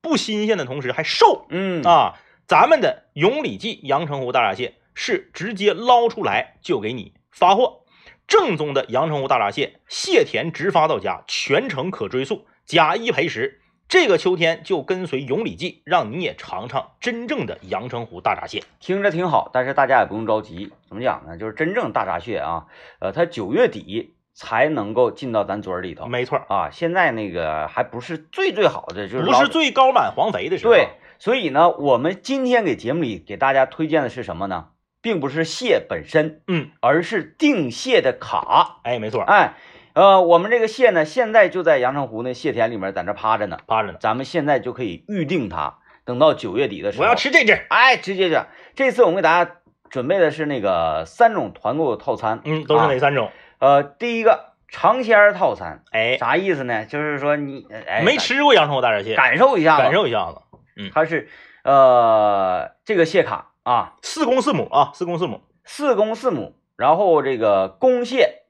[0.00, 7.84] 不新鲜的同时还瘦，嗯，啊，咱们的永礼记阳澄湖大闸蟹是直接捞出来就给你发货，
[8.26, 13.60] 正宗的阳澄湖大闸蟹，蟹田直发到家，全程可追溯，假一赔十。
[13.92, 18.62] 这个秋天就跟随永礼记，让你也尝尝真正的阳澄湖大闸蟹。
[18.80, 20.72] 听着挺好，但是大家也不用着急。
[20.88, 21.36] 怎么讲呢？
[21.36, 22.64] 就是真正大闸蟹啊，
[23.00, 26.70] 呃，它九月底才能够进到咱嘴儿里头没错儿，啊。
[26.70, 30.72] 现在那个还不是最最好的，就是不是最高满黄肥的时候。
[30.72, 34.68] 对，所以呢，我们今天给节目里给大家推荐的是什么呢？
[35.02, 38.78] 并不是蟹本身，嗯，而是定蟹的卡。
[38.84, 39.54] 哎，没错儿，哎，
[39.94, 43.58] 呃，我们这个蟹呢，现在就在阳澄湖那蟹田里面，在那趴着呢。
[43.66, 43.98] 趴着呢。
[44.00, 47.52] 咱们现在就可以预定它，等到九月底的时候，我要吃这只。
[47.68, 49.56] 哎，直接讲这次我们给大家
[49.90, 53.30] 准备的是那个三种团购套餐，嗯，都是哪三种？
[53.58, 56.86] 呃，第一个尝鲜儿套餐，哎，啥意思呢？
[56.86, 60.40] 就是说你哎没吃过阳澄湖大闸蟹，感受一下子，感受一下子。
[60.74, 61.28] 嗯它是
[61.64, 65.42] 呃这个蟹卡啊，四公四母啊，四公四母。
[65.64, 68.41] 四公四母，然后这个公蟹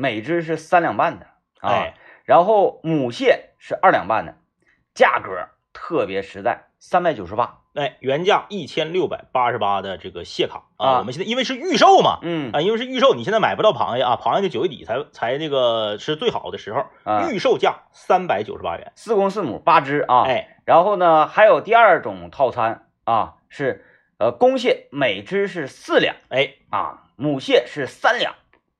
[0.00, 1.26] 每只是三两半的
[1.60, 4.36] 啊，哎，然后母蟹是二两半的，
[4.94, 18.92] 价格特别实在，三百九十八，哎，原价一千六百八十八的这个蟹卡啊啊，我们现在因为是预售嘛，嗯啊，因为是预售，你现在买不到螃蟹啊，螃蟹的九月底才才那个是最好的时候，啊，预售价三百九十八元。
[18.94, 23.84] 四公四母八只啊，哎，然后呢还有第二种套餐啊，是
[24.18, 28.36] 呃公蟹每只是四两哎，啊，母蟹是三两，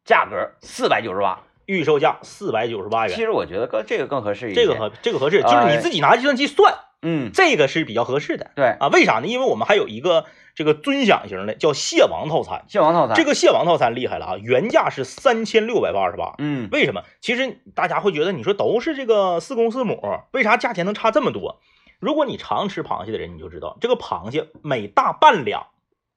[0.09, 1.41] 价格四百九十八。
[1.67, 8.89] 预售价四百九十八元，其实我觉得更这个更合适一点，这个合这个合适，就是你自己拿计算器算，嗯这个是比较合适的对，啊。
[8.89, 9.27] 为啥呢？
[9.27, 17.03] 因为我们还有一个这个尊享型的叫蟹王套餐，蟹王套餐这个蟹王套餐厉害了啊，原价是三千六百八十八，嗯为什么？
[17.21, 21.61] 其实大家会觉得，你说都是这个四公四母，为啥价钱能差这么多？
[22.01, 25.67] 如果你常吃螃蟹的人，你就知道，这个螃蟹每大半两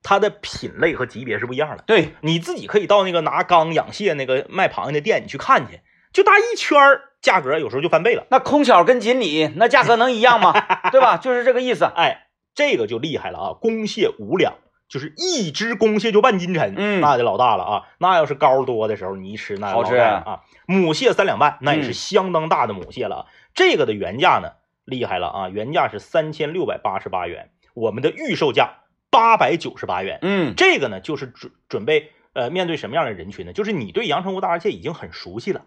[0.03, 1.83] 它的品类和级别是不一样的。
[1.85, 8.25] 对，你自己可以到那个拿缸养蟹那个卖螃蟹的店，你去看去，就大一圈儿，价格有时候就翻倍了。
[8.31, 10.53] 那空巧跟锦鲤那价格能一样吗？
[10.91, 11.17] 对吧？
[11.17, 11.85] 就是这个意思。
[11.85, 13.53] 哎，这个就厉害了啊！
[13.53, 14.55] 公蟹五两，
[14.89, 17.83] 就是一只公蟹就半斤沉，嗯那就老大了啊！
[17.99, 20.41] 那要是膏多的时候，你一吃那好吃啊！
[20.65, 23.25] 母蟹三两半，那也是嗯相当大的母蟹了啊！
[23.53, 25.49] 这个的原价呢，厉害了啊！
[25.49, 28.79] 原价是三千六百八十八元，我们的预售价
[29.11, 30.17] 八百九十八元。
[30.23, 33.53] 嗯，这个呢，就是准准备呃面对什么样的人群呢？
[33.53, 35.65] 就是你对阳澄湖大闸蟹已经很熟悉了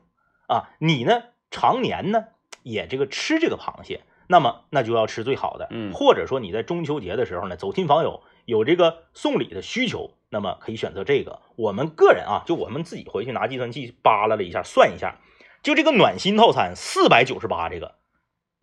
[0.49, 2.25] 啊，你呢常年呢
[2.65, 11.41] 也这个吃这个螃蟹，那么那就要吃最好的，嗯或者说你在中秋节的时候呢，走亲访友有这个送礼的需求，那么可以选择这个。
[11.57, 15.21] 我们个人啊，就我们自己回去拿计算器扒拉了一下，算一下，
[15.63, 17.95] 就这个暖心套餐四百九十八这个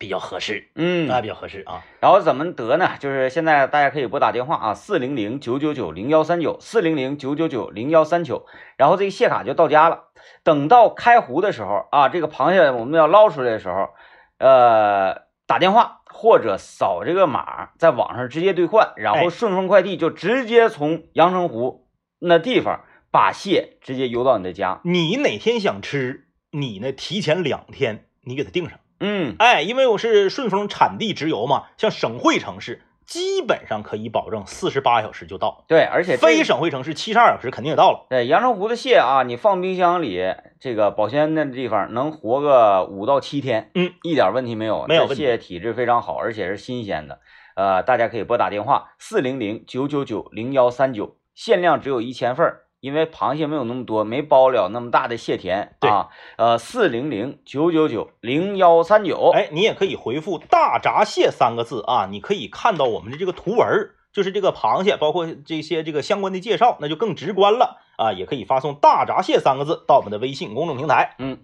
[0.02, 2.90] 比较合适，嗯啊比较合适啊，然后怎么得呢？
[2.98, 8.44] 就是现在大家可以拨打电话啊，四零零九九九零幺三九，四零零九九九零幺三九，
[8.76, 10.08] 然后这个蟹卡就到家了。
[10.42, 13.90] 等到开湖的时候啊，这个螃蟹我们要捞出来的时候，
[14.38, 21.86] 呃，打电话或者扫这个码，在网上直接兑换，然哎后顺丰快递就直接从阳澄湖
[22.18, 22.80] 那地方
[23.12, 24.80] 把蟹直接邮到你的家。
[24.82, 28.80] 你哪天想吃，你呢提前两天你给它订上。
[29.04, 38.06] 嗯，哎，因为我是顺丰产地直邮嘛，像省会城市基本上可以保证四十八小时就到，对，而且非省会城市七十二小时肯定也到了。
[38.08, 40.22] 对，阳澄湖的蟹啊，你放冰箱里，
[40.60, 44.86] 这个保鲜的地方能活个五到七天，嗯，一点问题没有。
[44.86, 47.18] 没有蟹体质非常好，而且是新鲜的。
[47.54, 56.08] 呃，大家可以拨打电话四零零九九九零幺三九，限量只有一千份儿，因为螃蟹没有那么多，没包了那么大的蟹田啊。
[56.36, 68.12] 呃，四零零九九九零幺三九，哎，你也可以回复“大闸蟹”三个字啊，你可以看到我们的这个图文，就是这个螃蟹，包括这些这个相关的介绍，那就更直观了啊。
[68.12, 71.14] 也可以发送“大闸蟹”三个字到我们的微信公众平台。
[71.20, 71.38] 嗯，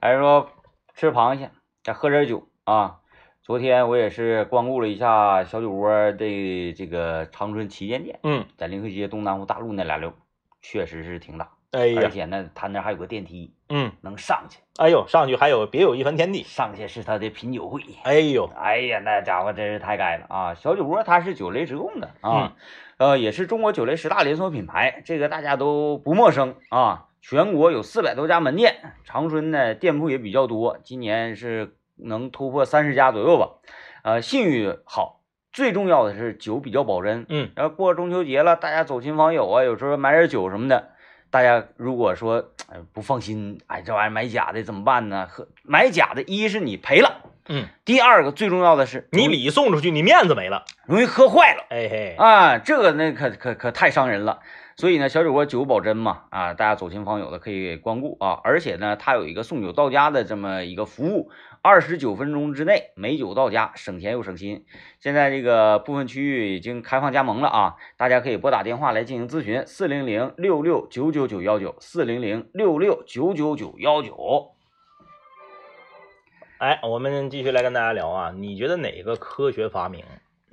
[0.00, 0.48] 还是说
[0.96, 1.52] 吃螃蟹
[1.84, 2.96] 再喝点酒啊。
[3.44, 10.14] 昨天我也是光顾了一下小酒窝的这个长春旗舰店，嗯，在临河街东南湖大路那俩楼，
[10.62, 16.42] 确实是挺大，哎而，且呢，他那还有个电梯嗯，能上去，哎呦，上去还有别有一番天地。
[16.42, 17.82] 上去是他的品酒会。
[18.04, 20.54] 哎呦，哎呀，那家伙真是太该了啊！
[20.54, 22.56] 小酒窝它是酒类直供的嗯啊，
[22.96, 27.08] 呃，也是中国酒类十大连锁品牌，这个大家都不陌生啊。
[27.20, 33.50] 全国有四百多家门店，长春呢店铺也比较多，今年是能突破三十家左右吧。
[34.02, 35.20] 呃，信誉好，
[35.52, 37.26] 最重要的是酒比较保真。
[37.28, 40.90] 嗯，然后过中秋节了，大家走亲访友啊，有时候买点酒什么的，
[41.30, 45.26] 大家如果说哎不放心，哎这玩意儿买假的怎么办呢？
[45.30, 47.30] 喝买假的，一是你赔了。
[47.46, 50.64] 嗯，第二个最重要的是，你礼送出去，你面子没了。
[50.86, 54.40] 容易喝坏了哎嘿，啊，这个那可可可太伤人了。
[54.76, 58.40] 所以呢，小酒窝酒保真嘛，啊，大家走亲访友的可以光顾啊。
[58.42, 61.30] 而且呢，它有一个送酒到家的这么一个服务，
[61.66, 64.66] 二十九分钟之内美酒到家，省钱又省心。
[65.00, 74.50] 现在这个部分区域已经开放加盟了啊，大家可以拨打电话来进行咨询，四零零六六九九九幺九，四零零六六九九九幺九。
[76.58, 80.04] 哎，我们继续来跟大家聊啊，你觉得哪个科学发明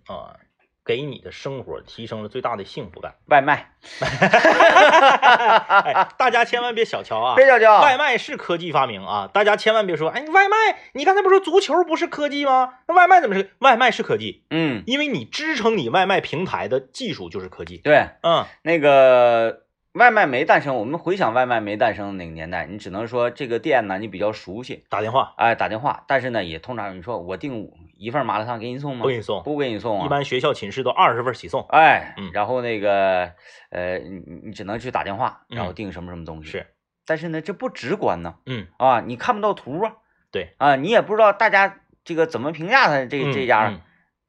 [0.07, 0.39] 啊，
[0.83, 3.15] 给你的生活提升了最大的幸福感？
[3.27, 10.55] 外卖， 哎，大家千万别小瞧啊，别小瞧，外卖是科技发明啊，大家千万别说，哎，外卖，
[10.93, 12.73] 你刚才不是说足球不是科技吗？
[12.87, 13.51] 那外卖怎么是？
[13.59, 17.77] 外卖是科技，嗯，因为你支撑你外卖平台的技术就是科技。
[17.77, 18.09] 对。
[18.23, 19.61] 嗯，那个
[19.93, 25.33] 外卖没诞生，我们回想外卖没诞生的那个年代，你只能说这个店呢你比较熟悉，打电话。
[25.35, 29.03] 哎，打电话，但是呢也通常你说我订一份麻辣烫给你送吗？
[29.03, 29.09] 不？
[29.09, 31.65] 给你送，不给你送啊，一般学校寝室都二十份起送。
[31.69, 32.31] 哎，嗯。
[32.31, 33.33] 然后那个
[33.69, 36.67] 呃你你你只能去打电话，然后嗯订什么什么东西，是，
[37.05, 39.95] 但是呢这不直观呢，嗯，啊，你看不到图啊，
[40.31, 43.81] 对，啊，你也不知道大家这个怎么评价他这嗯这家嗯。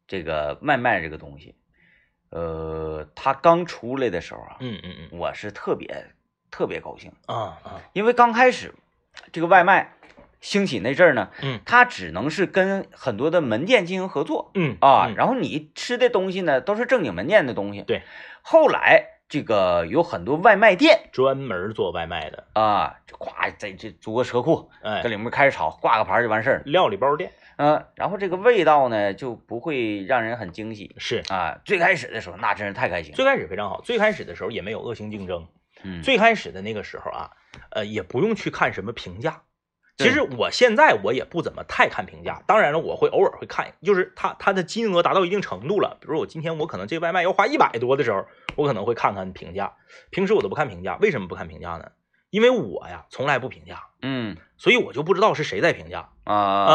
[0.09, 1.55] 这个外卖这个东西，
[2.33, 6.07] 呃，它刚出来的时候啊，嗯嗯嗯我是特别
[6.51, 7.13] 特别高兴。
[7.27, 8.75] 啊啊，因为刚开始
[9.31, 9.93] 这个外卖
[10.41, 17.83] 兴起那阵儿呢，嗯它只能是跟很多的门店进行合作嗯啊，嗯然后你吃的东西呢都是正经门店的东西。
[17.83, 18.03] 对，
[18.41, 26.63] 后来这个有很多外卖店专门做外卖的，啊，就咵在这租个车库，哎搁，里面开始炒，挂个牌就完事儿。
[26.65, 27.31] 料理包店
[27.65, 31.61] 嗯、然后这个味道呢就不会让人很惊喜是啊。
[31.65, 33.17] 最开始的时候那真是太开心了。
[33.17, 35.47] 最开始非常好，最开始的时候也没有恶性竞争，
[35.85, 37.31] 嗯，最开始的那个时候啊，
[37.71, 39.43] 呃，也不用去看什么评价，
[39.99, 49.75] 其实我现在我也不怎么太看评价，当然了，我会偶尔会看，就是它它的金额达到一定程度了，比如我今天我可能这外卖要花一百多的时候，我可能会看看评价。
[50.11, 51.93] 平时我都不看评价，为什么不看评价呢？
[52.33, 56.75] 因为我呀从来不评价，嗯所以我就不知道是谁在评价啊啊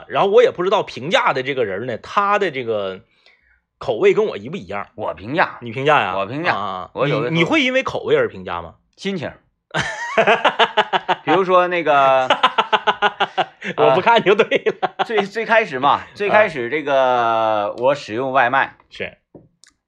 [0.00, 0.04] 啊！
[0.08, 3.02] 然后我也不知道评价的这个人呢，他的这个
[3.78, 4.88] 口味跟我一不一样。
[4.94, 6.16] 我评价你评价呀？
[6.16, 8.76] 我评价啊你你会因为口味而评价吗？
[8.96, 9.30] 心情，
[11.24, 12.26] 比如说那个
[13.76, 15.04] 我不看就对了。
[15.04, 19.18] 最最开始嘛， 最开始这个我使用外卖，是，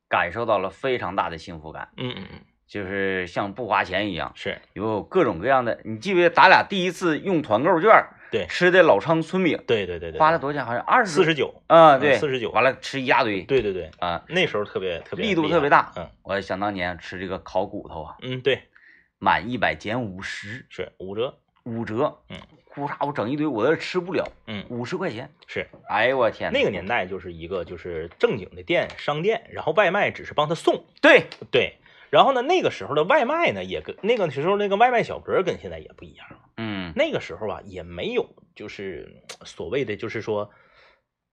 [0.09, 4.59] 感受到了非常大的幸福感，嗯嗯嗯，就是像不花钱一样，是。
[4.73, 5.81] 有各种各样的。
[5.85, 10.67] 你记不记得咱俩第一次用团购券儿对吃的老昌村饼，对对对对，花了多少钱？
[10.67, 15.93] 好像二十四十九，啊，对，四十九，完了吃一大堆对对对，啊，那时候特别特别力度特别大。
[15.97, 16.11] 嗯。
[16.25, 18.63] 我想当年吃这个烤骨头啊，嗯，对，
[19.19, 25.69] 满一百减五十，是五折，五折，嗯，哭啥我整一堆，我这吃不了，嗯，五十块钱，是。
[25.89, 31.77] 哎呦我天，那个年代就是一个就是正经的店商店，然后外卖只是帮他送，对，对，
[32.17, 36.27] 然后呢那个时候的外卖呢也跟那个时候那个外卖小哥跟现在也不一样，
[36.57, 38.25] 嗯那个时候啊也没有
[38.55, 40.51] 就是所谓的就是说。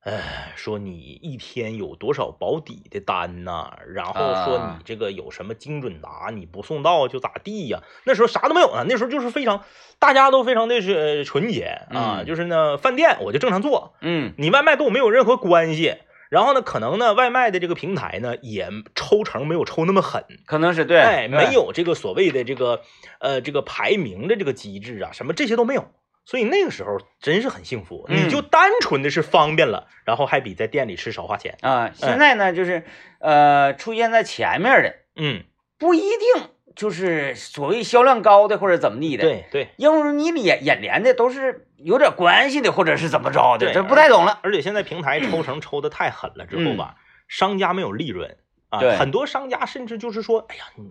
[0.05, 7.81] 哎，说你一天有多少保底的单呐、然后说啊你这个有什么精准达，你不送到就咋地呀？
[8.03, 9.63] 那时候啥都没有呢，那时候就是非常，
[9.99, 15.95] 大家都非常的是呃纯洁啊，嗯就是呢饭店我就正常做，嗯你外卖跟我没有任何关系。
[16.33, 21.37] 然后呢，可能呢，外卖的这个平台呢，也抽成没有抽那么狠，可能是对，哎，对。
[21.37, 22.81] 没有这个所谓的这个
[23.19, 25.91] 呃这个排名的这个机制啊，什么这些都没有。
[26.25, 28.25] 所以那个时候真是很幸福，嗯。
[28.25, 31.55] 你就单纯的是方便了，然后还比在店里吃少花钱。
[31.61, 32.83] 啊，现在呢就是
[33.19, 35.43] 呃出现在前面的嗯，
[35.77, 44.39] 不一定就是所谓销量高的或者怎么地的，，对对，因为你眼眼帘的都是有点关系的或者是怎么着的，这不太懂了。
[44.43, 46.95] 而且现在平台抽成抽的太狠了之后吧，
[47.27, 48.37] 商家没有利润
[48.69, 50.83] 啊，很多商家甚至就是说，哎呀，你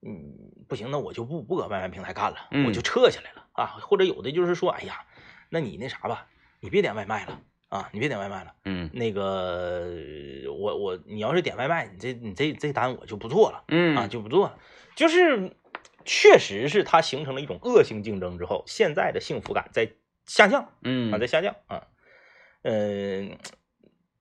[0.00, 5.00] 你你不行，那我就不不搁外卖平台干了，嗯我就撤下来了啊，或者有的就是说，哎呀，
[5.48, 6.26] 那你那啥吧，
[6.60, 9.88] 你别点外卖了啊，你别点外卖了，嗯那个
[10.56, 13.64] 我我你要是点外卖，你这你这这单我就不做了。
[13.68, 14.58] 嗯啊，嗯就不做了。
[14.94, 15.50] 就是
[16.04, 19.90] 确实是它形成了一种恶性竞争之后，现在的幸福感在
[20.26, 21.88] 下降嗯啊，嗯在下降啊。
[22.62, 23.36] 嗯、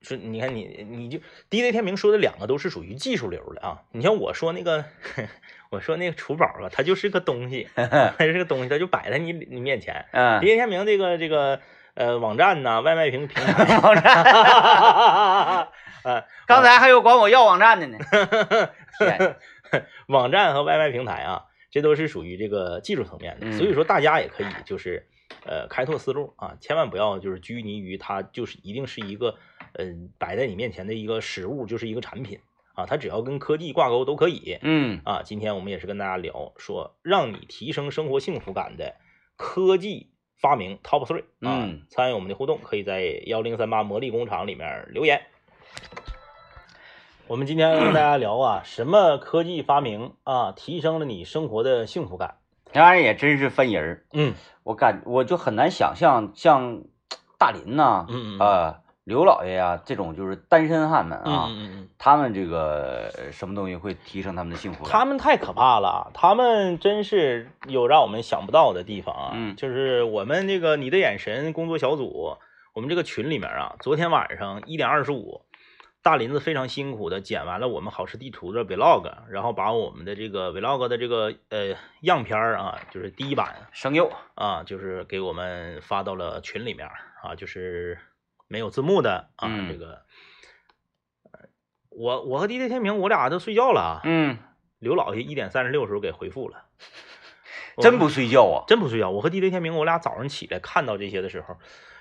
[0.01, 3.83] 说你看你你就第一雷天明说的两个都是属于技术流的啊。
[3.91, 4.85] 你像我说那个，
[5.71, 10.05] 我说那个厨宝吧，它就是个东西， 它是个东西，它就摆在你你面前。
[10.11, 11.61] 嗯第一天明这个这个
[11.95, 14.23] 呃网站呐、外卖平平台， 网站，
[16.03, 17.97] 呃，刚才还有管我要网站的呢。
[18.99, 19.35] 天，
[20.07, 25.07] 网站和外卖平台啊，这都是属于这个技术层面的，嗯所以说大家也可以就是
[25.45, 29.35] 呃开拓思路啊，千万不要就是拘泥于它就是一定是一个
[29.77, 32.39] 嗯、摆在你面前的一个实物，就是一个产品
[32.75, 35.21] 啊，它只要跟科技挂钩都可以嗯啊。
[35.23, 38.95] 今天我们也是跟大家聊说，让你提升生活幸福感的
[39.35, 40.11] 科技
[40.45, 41.81] 发明 Top Three 啊，嗯。
[41.89, 45.19] 参与我们的互动，可以在幺零三八魔力工厂里面留言。
[47.25, 52.35] 我们今天跟大家聊啊，什么科技发明啊，提升了你生活的幸福感？
[52.71, 54.35] 这玩意儿也真是分人儿，嗯。
[54.61, 56.83] 我感我就很难想象像
[57.39, 64.85] 大林呐、嗯嗯呃刘老爷呀、这种就是单身汉们啊，嗯嗯，他们这个呃什么东西会提升他们的幸福？
[64.85, 69.31] 他们太可怕了，啊他们真是有让我们想不到的地方啊。
[69.33, 72.37] 嗯就是我们这个你的眼神工作小组，
[72.73, 75.41] 我们这个群里面啊，昨天晚上一点二十五。
[76.03, 86.87] 大林子非常辛苦的剪完了我们好吃地图的 vlog，然后把我们的这个 vlog 的这个呃样片儿啊，就是第一版声优，啊，就是给我们发到了群里面
[87.23, 87.97] 啊，就是
[88.47, 90.01] 没有字幕的啊，嗯这个，呃
[91.97, 94.37] 我我和 DJ 天明我俩都睡觉了啊，嗯，
[94.79, 96.65] 刘老爷一点三十六的时候给回复了，
[97.81, 98.63] 真不睡觉啊？
[98.67, 99.09] 真不睡觉。
[99.09, 101.55] 我和 DJ 天明我俩早上起来看到这些的时候，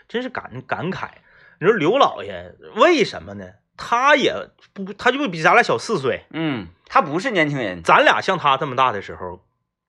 [0.08, 1.08] 真是感感慨。
[1.60, 3.46] 你说刘老爷为什么呢？
[3.76, 4.32] 他也
[4.72, 9.40] 不，他就比咱俩小四岁，嗯，他不是年轻人，咱俩像他这么大的时候，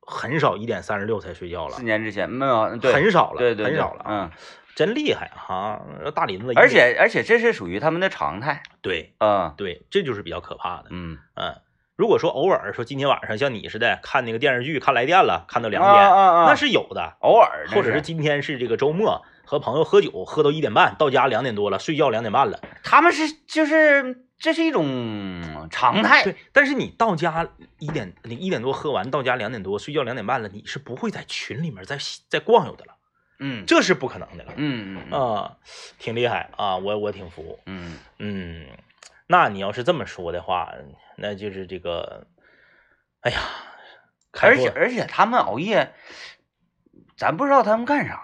[0.02, 4.06] 很少一点三十六才睡觉了四，年之前没有，对，很少了，对对对很少了啊。
[4.08, 4.32] 嗯，
[4.76, 5.82] 真厉害哈！
[6.14, 10.88] 大林子，而且而且这是属于他们的常态，对嗯对，这就是比较可怕的。
[10.90, 11.56] 嗯，嗯，
[11.96, 17.16] 如果说偶尔说今天晚上像你似的看那个电视剧看来电了，看到两啊点，啊啊，那是有的。
[17.22, 22.60] 偶尔，或者是今天是这个周末，和朋友喝酒喝到一点半，到家两点多了，睡觉两点半了。
[22.84, 27.48] 他们是就是这是一种常态，对，但是你到家
[27.80, 31.98] 一点，你一点多喝完，到家两点多，睡觉两点半了，你是不会在群里面再
[32.28, 32.92] 再逛悠的了。
[33.40, 35.58] 嗯这是不可能的了嗯嗯啊，
[36.00, 37.60] 挺厉害啊，我我挺服。
[37.66, 38.66] 嗯嗯，
[39.28, 40.74] 那你要是这么说的话，
[41.18, 42.28] 那就是这个，
[43.22, 43.40] 哎呀，
[44.42, 45.94] 而且而且他们熬夜，
[47.18, 48.22] 咱不知道他们干啥，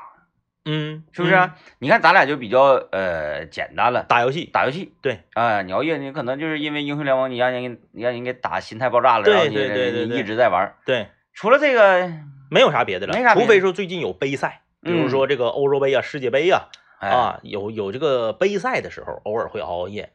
[0.65, 1.35] 嗯，是不是？
[1.35, 4.45] 嗯你看咱俩就比较呃简单了，打游戏？
[4.45, 4.93] 打游戏。
[5.01, 10.75] 对啊、你熬夜，你可能就是因为英雄联盟，你让人给你让人给打心态爆炸了，对然后你对对对对你一直在玩。
[10.85, 12.13] 对，除了这个，
[12.51, 16.69] 没有啥别的了，除非说最近有杯赛，比如嗯说这个欧洲杯啊、世界杯啊，
[16.99, 20.11] 哎，啊，有有这个杯赛的时候，偶尔会熬熬夜。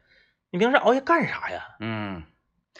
[0.49, 1.75] 你平时熬夜干啥呀？
[1.79, 2.23] 嗯，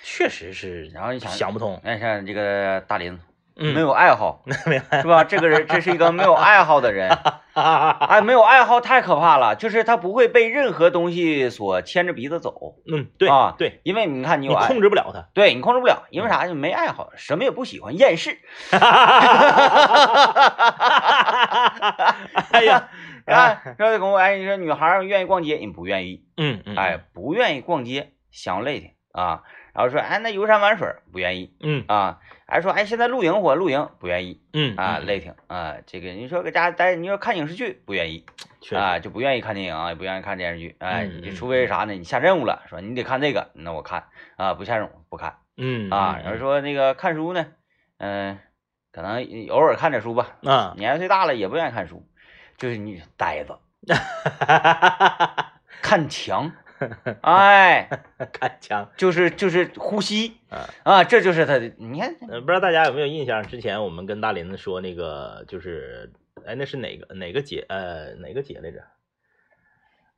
[0.01, 1.79] 确实是，然后你想想不通。
[1.83, 3.19] 你，像这个大林，
[3.55, 5.23] 嗯，没有爱好， 没有，是吧？
[5.23, 7.09] 这个人，这是一个没有爱好的人。
[8.07, 15.27] 哎，没有爱好太可怕了，就是他不会被任何东西所牵着鼻子走嗯，对啊对，因为你看你你有爱，控制不了他。
[15.33, 16.45] 对你控制不了，因为啥？
[16.47, 18.37] 就没爱好，什么也不喜欢，厌世。
[22.51, 22.89] 哎呀，
[23.25, 29.41] 啊，说跟我哎，你说女孩儿愿意逛街，你不愿意，嗯嗯，哎，不愿意逛街，想累挺啊。
[29.77, 32.19] 然后说，哎，那游山玩水不愿意嗯啊。
[32.47, 35.75] 还说，哎，现在露营火，露营不愿意嗯啊，嗯累挺啊。
[35.85, 38.25] 这个你说搁家待，你说看影视剧不愿意
[38.75, 40.75] 啊，就不愿意看电影啊，也不愿意看电视剧。
[40.79, 41.93] 哎，你就除非啥呢？
[41.93, 44.05] 你下任务了，说你得看这个，那我看
[44.37, 46.19] 啊，不下任务不看嗯啊。
[46.23, 47.45] 然后说那个看书呢，
[47.99, 48.39] 嗯，
[48.91, 50.37] 可能偶尔看点书吧。
[50.43, 52.03] 啊，年岁大了也不愿意看书，
[52.57, 53.55] 就是你呆子。
[55.81, 56.51] 看墙，
[57.21, 57.89] 哎，
[58.33, 58.89] 看枪。
[58.97, 61.71] 就是就是呼吸啊啊，这就是他的。
[61.77, 63.43] 你看，呃，不知道大家有没有印象？
[63.43, 66.11] 之前我们跟大林子说那个，就是，
[66.45, 67.65] 哎，那是哪个哪个节？
[67.69, 68.83] 呃，哪个节来着？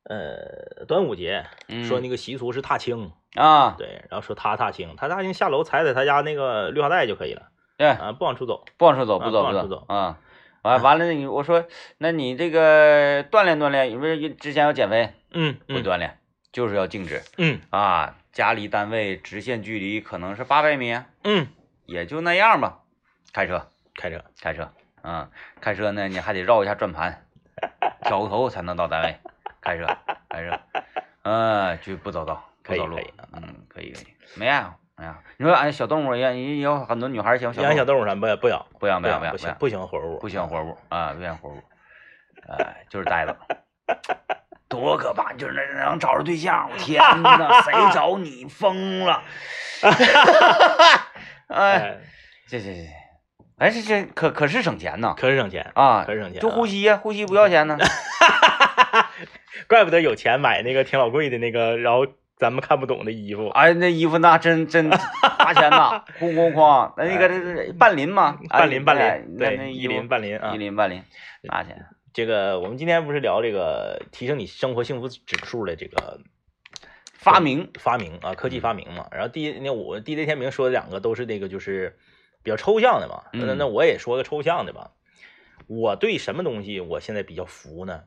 [0.03, 8.65] 呃，端午节，嗯说那个习俗是踏青，啊，对，然后说他踏青，他踏青下楼踩踩他家那个绿化带就可以了，对，啊，不往出走。
[8.77, 10.19] 不往出走，啊不走，不往出走走啊。
[10.63, 11.65] 完完了，你我说，
[11.99, 16.17] 那你这个锻炼锻炼，不是之前要减肥，嗯不嗯锻炼，
[16.51, 18.15] 就是要静止嗯啊。
[18.31, 21.47] 家离单位直线距离可能是八百米，嗯，
[21.85, 22.81] 也就那样吧。
[23.33, 24.23] 开车，开车。
[24.39, 24.71] 开车，
[25.03, 25.29] 嗯，
[25.59, 27.25] 开车呢，你还得绕一下转盘，
[28.03, 29.17] 挑个头才能到单位。
[29.61, 29.85] 开车，
[30.29, 30.59] 开车，
[31.23, 41.61] 嗯，就不走道，不走路可以可以，嗯，可以可以，没爱好，哎呀，你说俺，小动物也也有很多女孩喜欢小养小动物，动物啥不不养，不养不养不养不行养，不喜欢活物，不喜欢活物啊，不喜欢活物，
[42.47, 43.35] 哎，就是呆子。
[44.69, 45.33] 多可怕！
[45.33, 49.23] 就是那能找着对象，我天哪，谁找你疯了？
[51.47, 51.97] 哎，哎，
[52.47, 52.87] 这这这，
[53.57, 56.03] 哎，这这可可是省钱呢可是省钱，啊！
[56.05, 57.77] 可是省钱啊，就呼吸呀，呼吸不要钱呢。
[59.67, 62.05] 怪不得有钱买那个挺老贵的那个，然后
[62.37, 63.49] 咱们看不懂的衣服。
[63.49, 70.57] 哎，那衣服那真真花钱呐， 哐哐哐，那那个半林嘛，哎半林半哎林，对，一林半林啊一。
[70.57, 71.03] 林半林，
[71.43, 71.85] 拿钱。
[72.19, 76.19] 这个我们今天不是聊这个提升你生活幸福指数的这个
[77.13, 79.07] 发明，发明啊，科技发明嘛。
[79.11, 81.97] 然后第一那我第雷天明说的两个都是那个就是
[82.43, 83.23] 比较抽象的嘛。
[83.31, 84.91] 那嗯那我也说个抽象的吧。
[85.67, 88.03] 我对什么东西我现在比较服呢？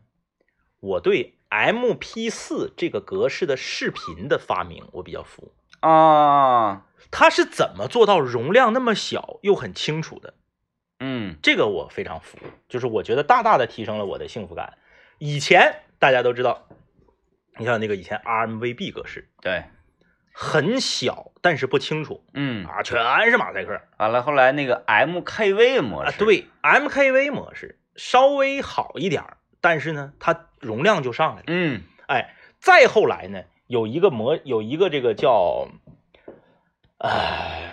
[0.81, 5.55] 我对 M P 四这个格式的视频的发明我比较服。
[5.81, 10.35] 啊，它是怎么做到容量那么小又很清楚的？
[11.05, 12.39] 嗯这个我非常服，
[12.69, 14.79] 就是我觉得大大的提升了我的幸福感。
[15.19, 16.69] 以前大家都知道，
[17.59, 19.65] 你像那个以前 RMVB 格式对，
[20.33, 26.11] 很小，但是不清楚嗯，啊，全是马赛克完了后来那个 MKV 模啊。
[26.11, 29.25] 式，，对，MKV 模式稍微好一点，
[29.61, 31.45] 但是呢，它容量就上来了。
[31.49, 35.69] 嗯哎，再后来呢，有一个模，有一个这个叫，
[36.99, 37.73] 呃，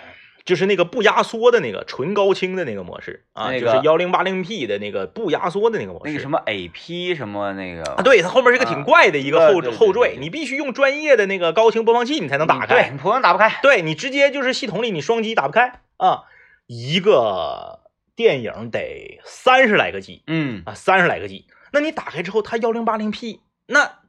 [0.50, 6.10] 就是那个不压缩的那个纯高清的那个模式啊，那个就是幺零八零 P 的那个不压缩的那个模式。
[6.10, 12.74] 那个什么 AP 什么那个啊，对，它后面是个挺怪的一个后后缀，你必须用专业的那个高清播放器你才能打开。
[12.74, 13.60] 对，你普通打不开。
[13.62, 16.24] 对你直接就是系统里你双击打不开啊，
[16.66, 17.82] 一个
[18.16, 24.00] 电影得三十来个 G 嗯啊，三十来个 G，那你打开之后它幺零八零 P，那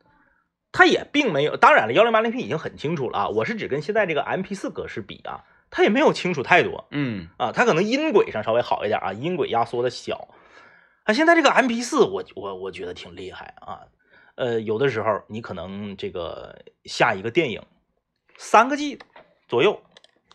[0.71, 10.27] 它也并没有，当然了，幺零八零 P 已经很清楚了啊，我是指跟现在这个 MP 四格式比啊，它也没有清楚太多嗯啊，他可能音轨上稍微好一点啊，音轨压缩的小。
[11.03, 13.87] 啊，现在这个 MP 四，我我我觉得挺厉害啊。
[14.35, 17.63] 呃，有的时候你可能这个下一个电影，
[18.37, 18.99] 三个 G
[19.47, 19.81] 左右，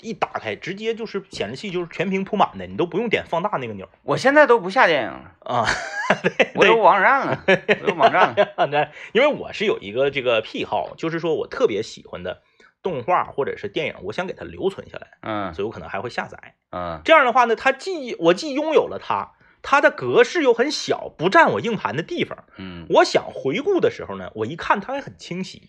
[0.01, 5.67] 一打开直接就是显示器就是全屏铺满的，你都不用点放大那个钮我现在都不下电影了，啊。
[6.55, 7.45] 我有网站了，
[7.83, 8.93] 我有网站了。
[9.13, 12.43] 因为我是有一个这个癖好，就是说我特别喜欢的
[12.87, 16.55] 动画或者是电影，我想给它留存下来，嗯所以我可能还会下载。
[16.71, 19.33] 嗯这样的话呢，它既我既拥有了它，
[19.63, 22.45] 它的格式又很小，不占我硬盘的地方。
[22.59, 25.69] 嗯，我想回顾的时候呢，我一看它还很清晰，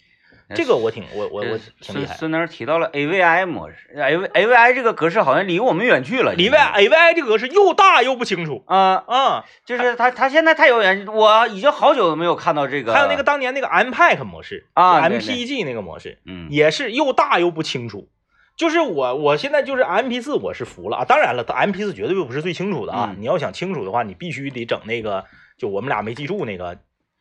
[0.56, 2.16] 这个我挺我我我挺厉害。
[2.16, 6.34] 孙孙能提到了 AVI 模式，A V AVI 这个格式好像离我们远去了。
[6.34, 12.94] 里外 AVI 这个格式又大又不清楚啊，啊，就是它它现在太遥远，我已经好久都没有看到这个。
[12.94, 18.10] 还有那个当年那个 MPEG 模式啊，MPG 那个模式，嗯也是又大又不清楚。
[18.56, 21.06] 就是我，我现在就是 MP 四，我是服了啊。
[21.06, 23.10] 当然了，MP 四绝对不是最清楚的啊。
[23.12, 25.26] 嗯你要想清楚的话，你必须得整那个，
[25.60, 26.80] 就我们俩没记住那个，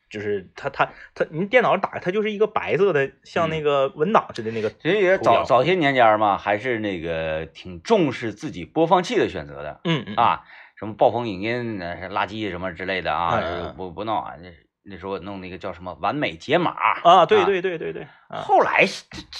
[0.08, 4.70] 就是它它它，你电脑上打开它就是一个白色的，像那个文档似的那个。
[4.70, 10.44] 其实也早早些年间嘛，还是那个挺重视自己播放器的选择的嗯嗯，啊，
[10.76, 14.34] 什么暴风影音、呃垃圾什么之类的啊，不不闹啊。
[14.40, 14.48] 那
[14.88, 16.70] 那时候弄那个叫什么完美解码
[17.02, 18.84] 啊，对对对对对啊，后来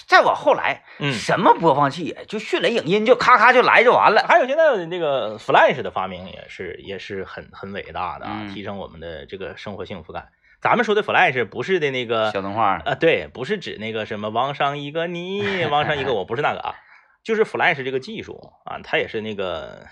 [0.09, 1.13] 再往后来，嗯。
[1.13, 4.27] 什么播放器就迅雷影音就咔咔就来就完了。
[4.27, 10.27] 还有现在的那个 Flash 的发明也是也是很很伟大的啊，嗯提升我们的这个生活幸福感。
[10.61, 16.75] 咱们说的 Flash 不是的那个小动画，啊，对，不是指那个什么往上一个你，往上一个我，不是那个啊，
[17.23, 19.87] 就是 Flash 这个技术啊，它也是那个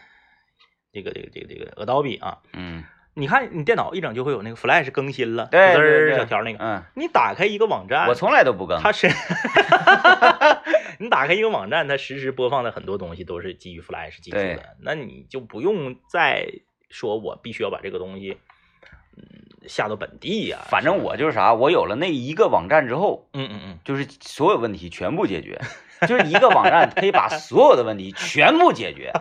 [0.92, 2.84] 这个这个这个这个 Adobe 啊，嗯。
[3.16, 8.80] 你看你电脑一整就会有那个 Flash 更新了，对小条那个，嗯，你打开一个网站，我从来都不更。
[8.82, 9.06] 它是，
[10.98, 16.48] 你打开一个网站，它实时播放的很多东西都是基于 Flash 技术的，那你就不用再
[16.90, 18.36] 说我必须要把这个东西，嗯，
[19.66, 25.58] 下到本地呀、反正我就是啥，我有了那一个网站之后，嗯嗯嗯，就是所有问题全部解决，
[26.06, 29.12] 就是一个网站可以把所有的问题全部解决，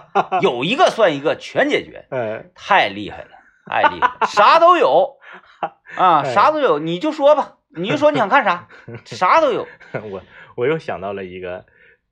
[0.42, 3.30] 有一个算一个，全解决，嗯，太厉害了，
[3.66, 5.18] 太厉害了，啥都有
[5.96, 8.68] 啊，哎啥都有，你就说吧，你就说你想看啥，
[9.06, 9.66] 啥都有。
[10.12, 10.22] 我
[10.58, 11.66] 我又想到了一个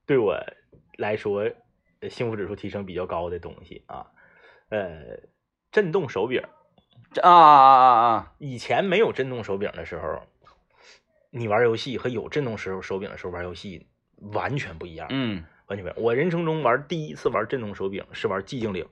[0.05, 0.38] 对我
[0.97, 1.51] 来说
[1.99, 4.07] 呃幸福指数提升比较高的东西啊，
[4.69, 5.19] 呃，
[5.69, 6.41] 震动手柄。
[7.14, 8.34] 这啊啊啊啊！
[8.39, 10.22] 以前没有震动手柄的时候，
[11.30, 15.96] 你玩游戏和有震动手手柄的时候玩游戏完全不一样，嗯完全不一样。
[15.98, 18.88] 我人生中玩第一次玩震动手柄是玩寂静岭，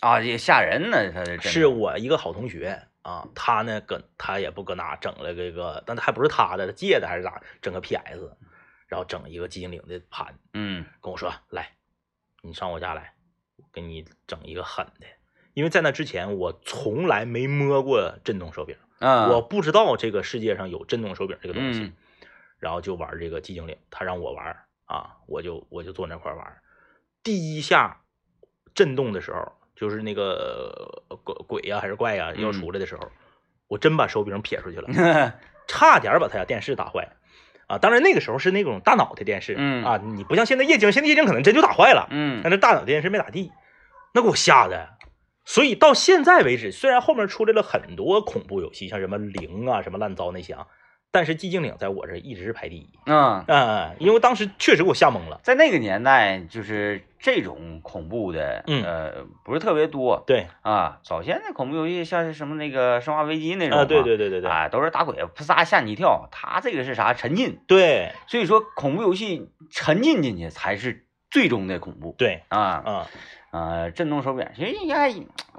[0.00, 8.34] 啊，也吓人呢，他这是我一个好同学啊，他呢搁他也不搁那整了这个，但他还不是他的，他借的还是咋，整个 PS，
[8.86, 11.72] 然后整一个寂静岭的盘，嗯跟我说来，
[12.42, 13.12] 你上我家来，
[13.56, 15.06] 我给你整一个狠的。
[15.58, 21.92] 因为在那之前，我从来没摸过震动手柄，嗯，我不知道这个世界上有震动手柄这个东西，嗯
[22.60, 26.58] 然后就玩这个寂静岭，他让我玩啊，我就我就坐那块玩。
[27.24, 28.02] 第一下
[28.72, 33.10] 震动的时候，就是那个呃鬼鬼呀、还是怪呀、要嗯出来的时候，
[33.66, 34.88] 我真把手柄撇出去了，
[35.66, 37.08] 差点把他家电视打坏。
[37.66, 43.50] 啊，当然那个时候是那种大脑袋电视，嗯啊，你不像现在液晶，现在液晶可能真就打坏了，嗯但是大脑电视没咋地，
[44.14, 44.97] 那给我吓的。
[45.48, 50.66] 所以到现在为止，虽然后面出来了很多恐怖游戏，像什么零啊、什么烂糟那些啊，
[51.10, 52.90] 但是寂静岭在我这一直是排第一。
[53.06, 55.40] 嗯，嗯、因为当时确实给我吓懵了。
[55.42, 61.00] 在那个年代，就是这种恐怖的，嗯呃，不是特别多对，啊。
[61.02, 66.28] 早先的恐怖游戏，像是什么那个《生化危机》那种啊，对对对对对，啊，都是打鬼，扑撒吓你一跳。
[66.30, 67.14] 他这个是啥？
[67.14, 67.58] 沉浸。
[67.66, 72.58] 对所以说，恐怖游戏沉浸进去才是最终的恐怖对啊。
[72.58, 73.06] 啊，
[73.50, 75.12] 呃，震动手柄，其实应该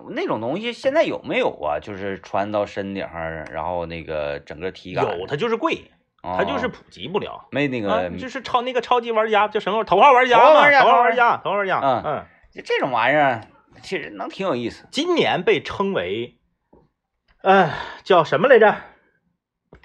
[0.09, 1.79] 那种东西现在有没有啊？
[1.79, 5.91] 就是穿到身顶上，然后那个整个体感，有它就是贵，
[6.21, 7.47] 它它就是普及不了。
[7.51, 11.79] 没那啊个，就是超那个超级玩家叫什么头号玩家嘛，头号玩家头号头号玩家，头号玩家。
[11.79, 13.41] 嗯嗯，就这种玩意儿，
[13.81, 14.87] 其实能挺有意思。
[14.91, 16.37] 今年被称为，
[17.41, 18.75] 哎，叫什么来着？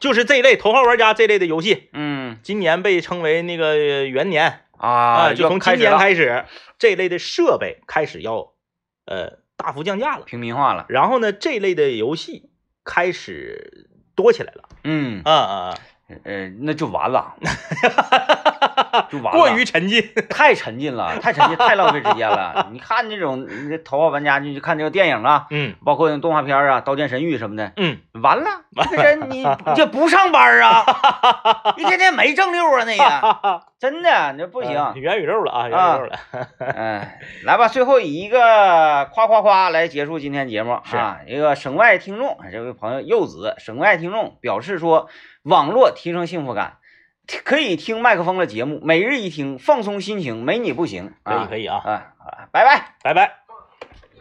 [0.00, 6.44] 就是这一类头号玩家这类的游戏，嗯今年被称为那个元年啊，就从今年开始，
[6.78, 8.52] 这类的设备开始要
[9.06, 10.24] 呃大幅降价了。
[10.24, 10.86] 平民化了。
[10.88, 12.50] 然后呢，这类的游戏
[12.84, 14.68] 开始多起来了。
[14.84, 15.78] 嗯啊啊
[16.24, 17.34] 呃，那就完了，
[19.10, 19.38] 就完了。
[19.38, 20.02] 过于沉浸。
[20.28, 22.68] 太沉浸了，太沉浸，太浪费时间了。
[22.72, 28.46] 你看这种你这头号玩家，你就看这个电影啊，嗯包括那动画片啊，《刀剑神域》什么的，嗯，完了，
[28.90, 30.84] 这人你这不上班啊，
[31.76, 34.76] 一天天没正六啊，那个真的那不行。
[34.76, 36.18] 呃元宇宙了啊，元宇宙了。
[36.58, 37.06] 嗯，
[37.44, 41.20] 来吧，最后以一个夸夸夸来结束今天节目是啊。
[41.26, 45.08] 一个省外听众，这位朋友柚子，省外听众表示说，
[45.42, 46.78] 网络提升幸福感，
[47.44, 51.12] 可以听麦克风的节目，每日一听，放松心情，没你不行。
[51.22, 52.94] 可以可以啊，啊啊，拜拜。
[53.02, 53.43] 拜拜。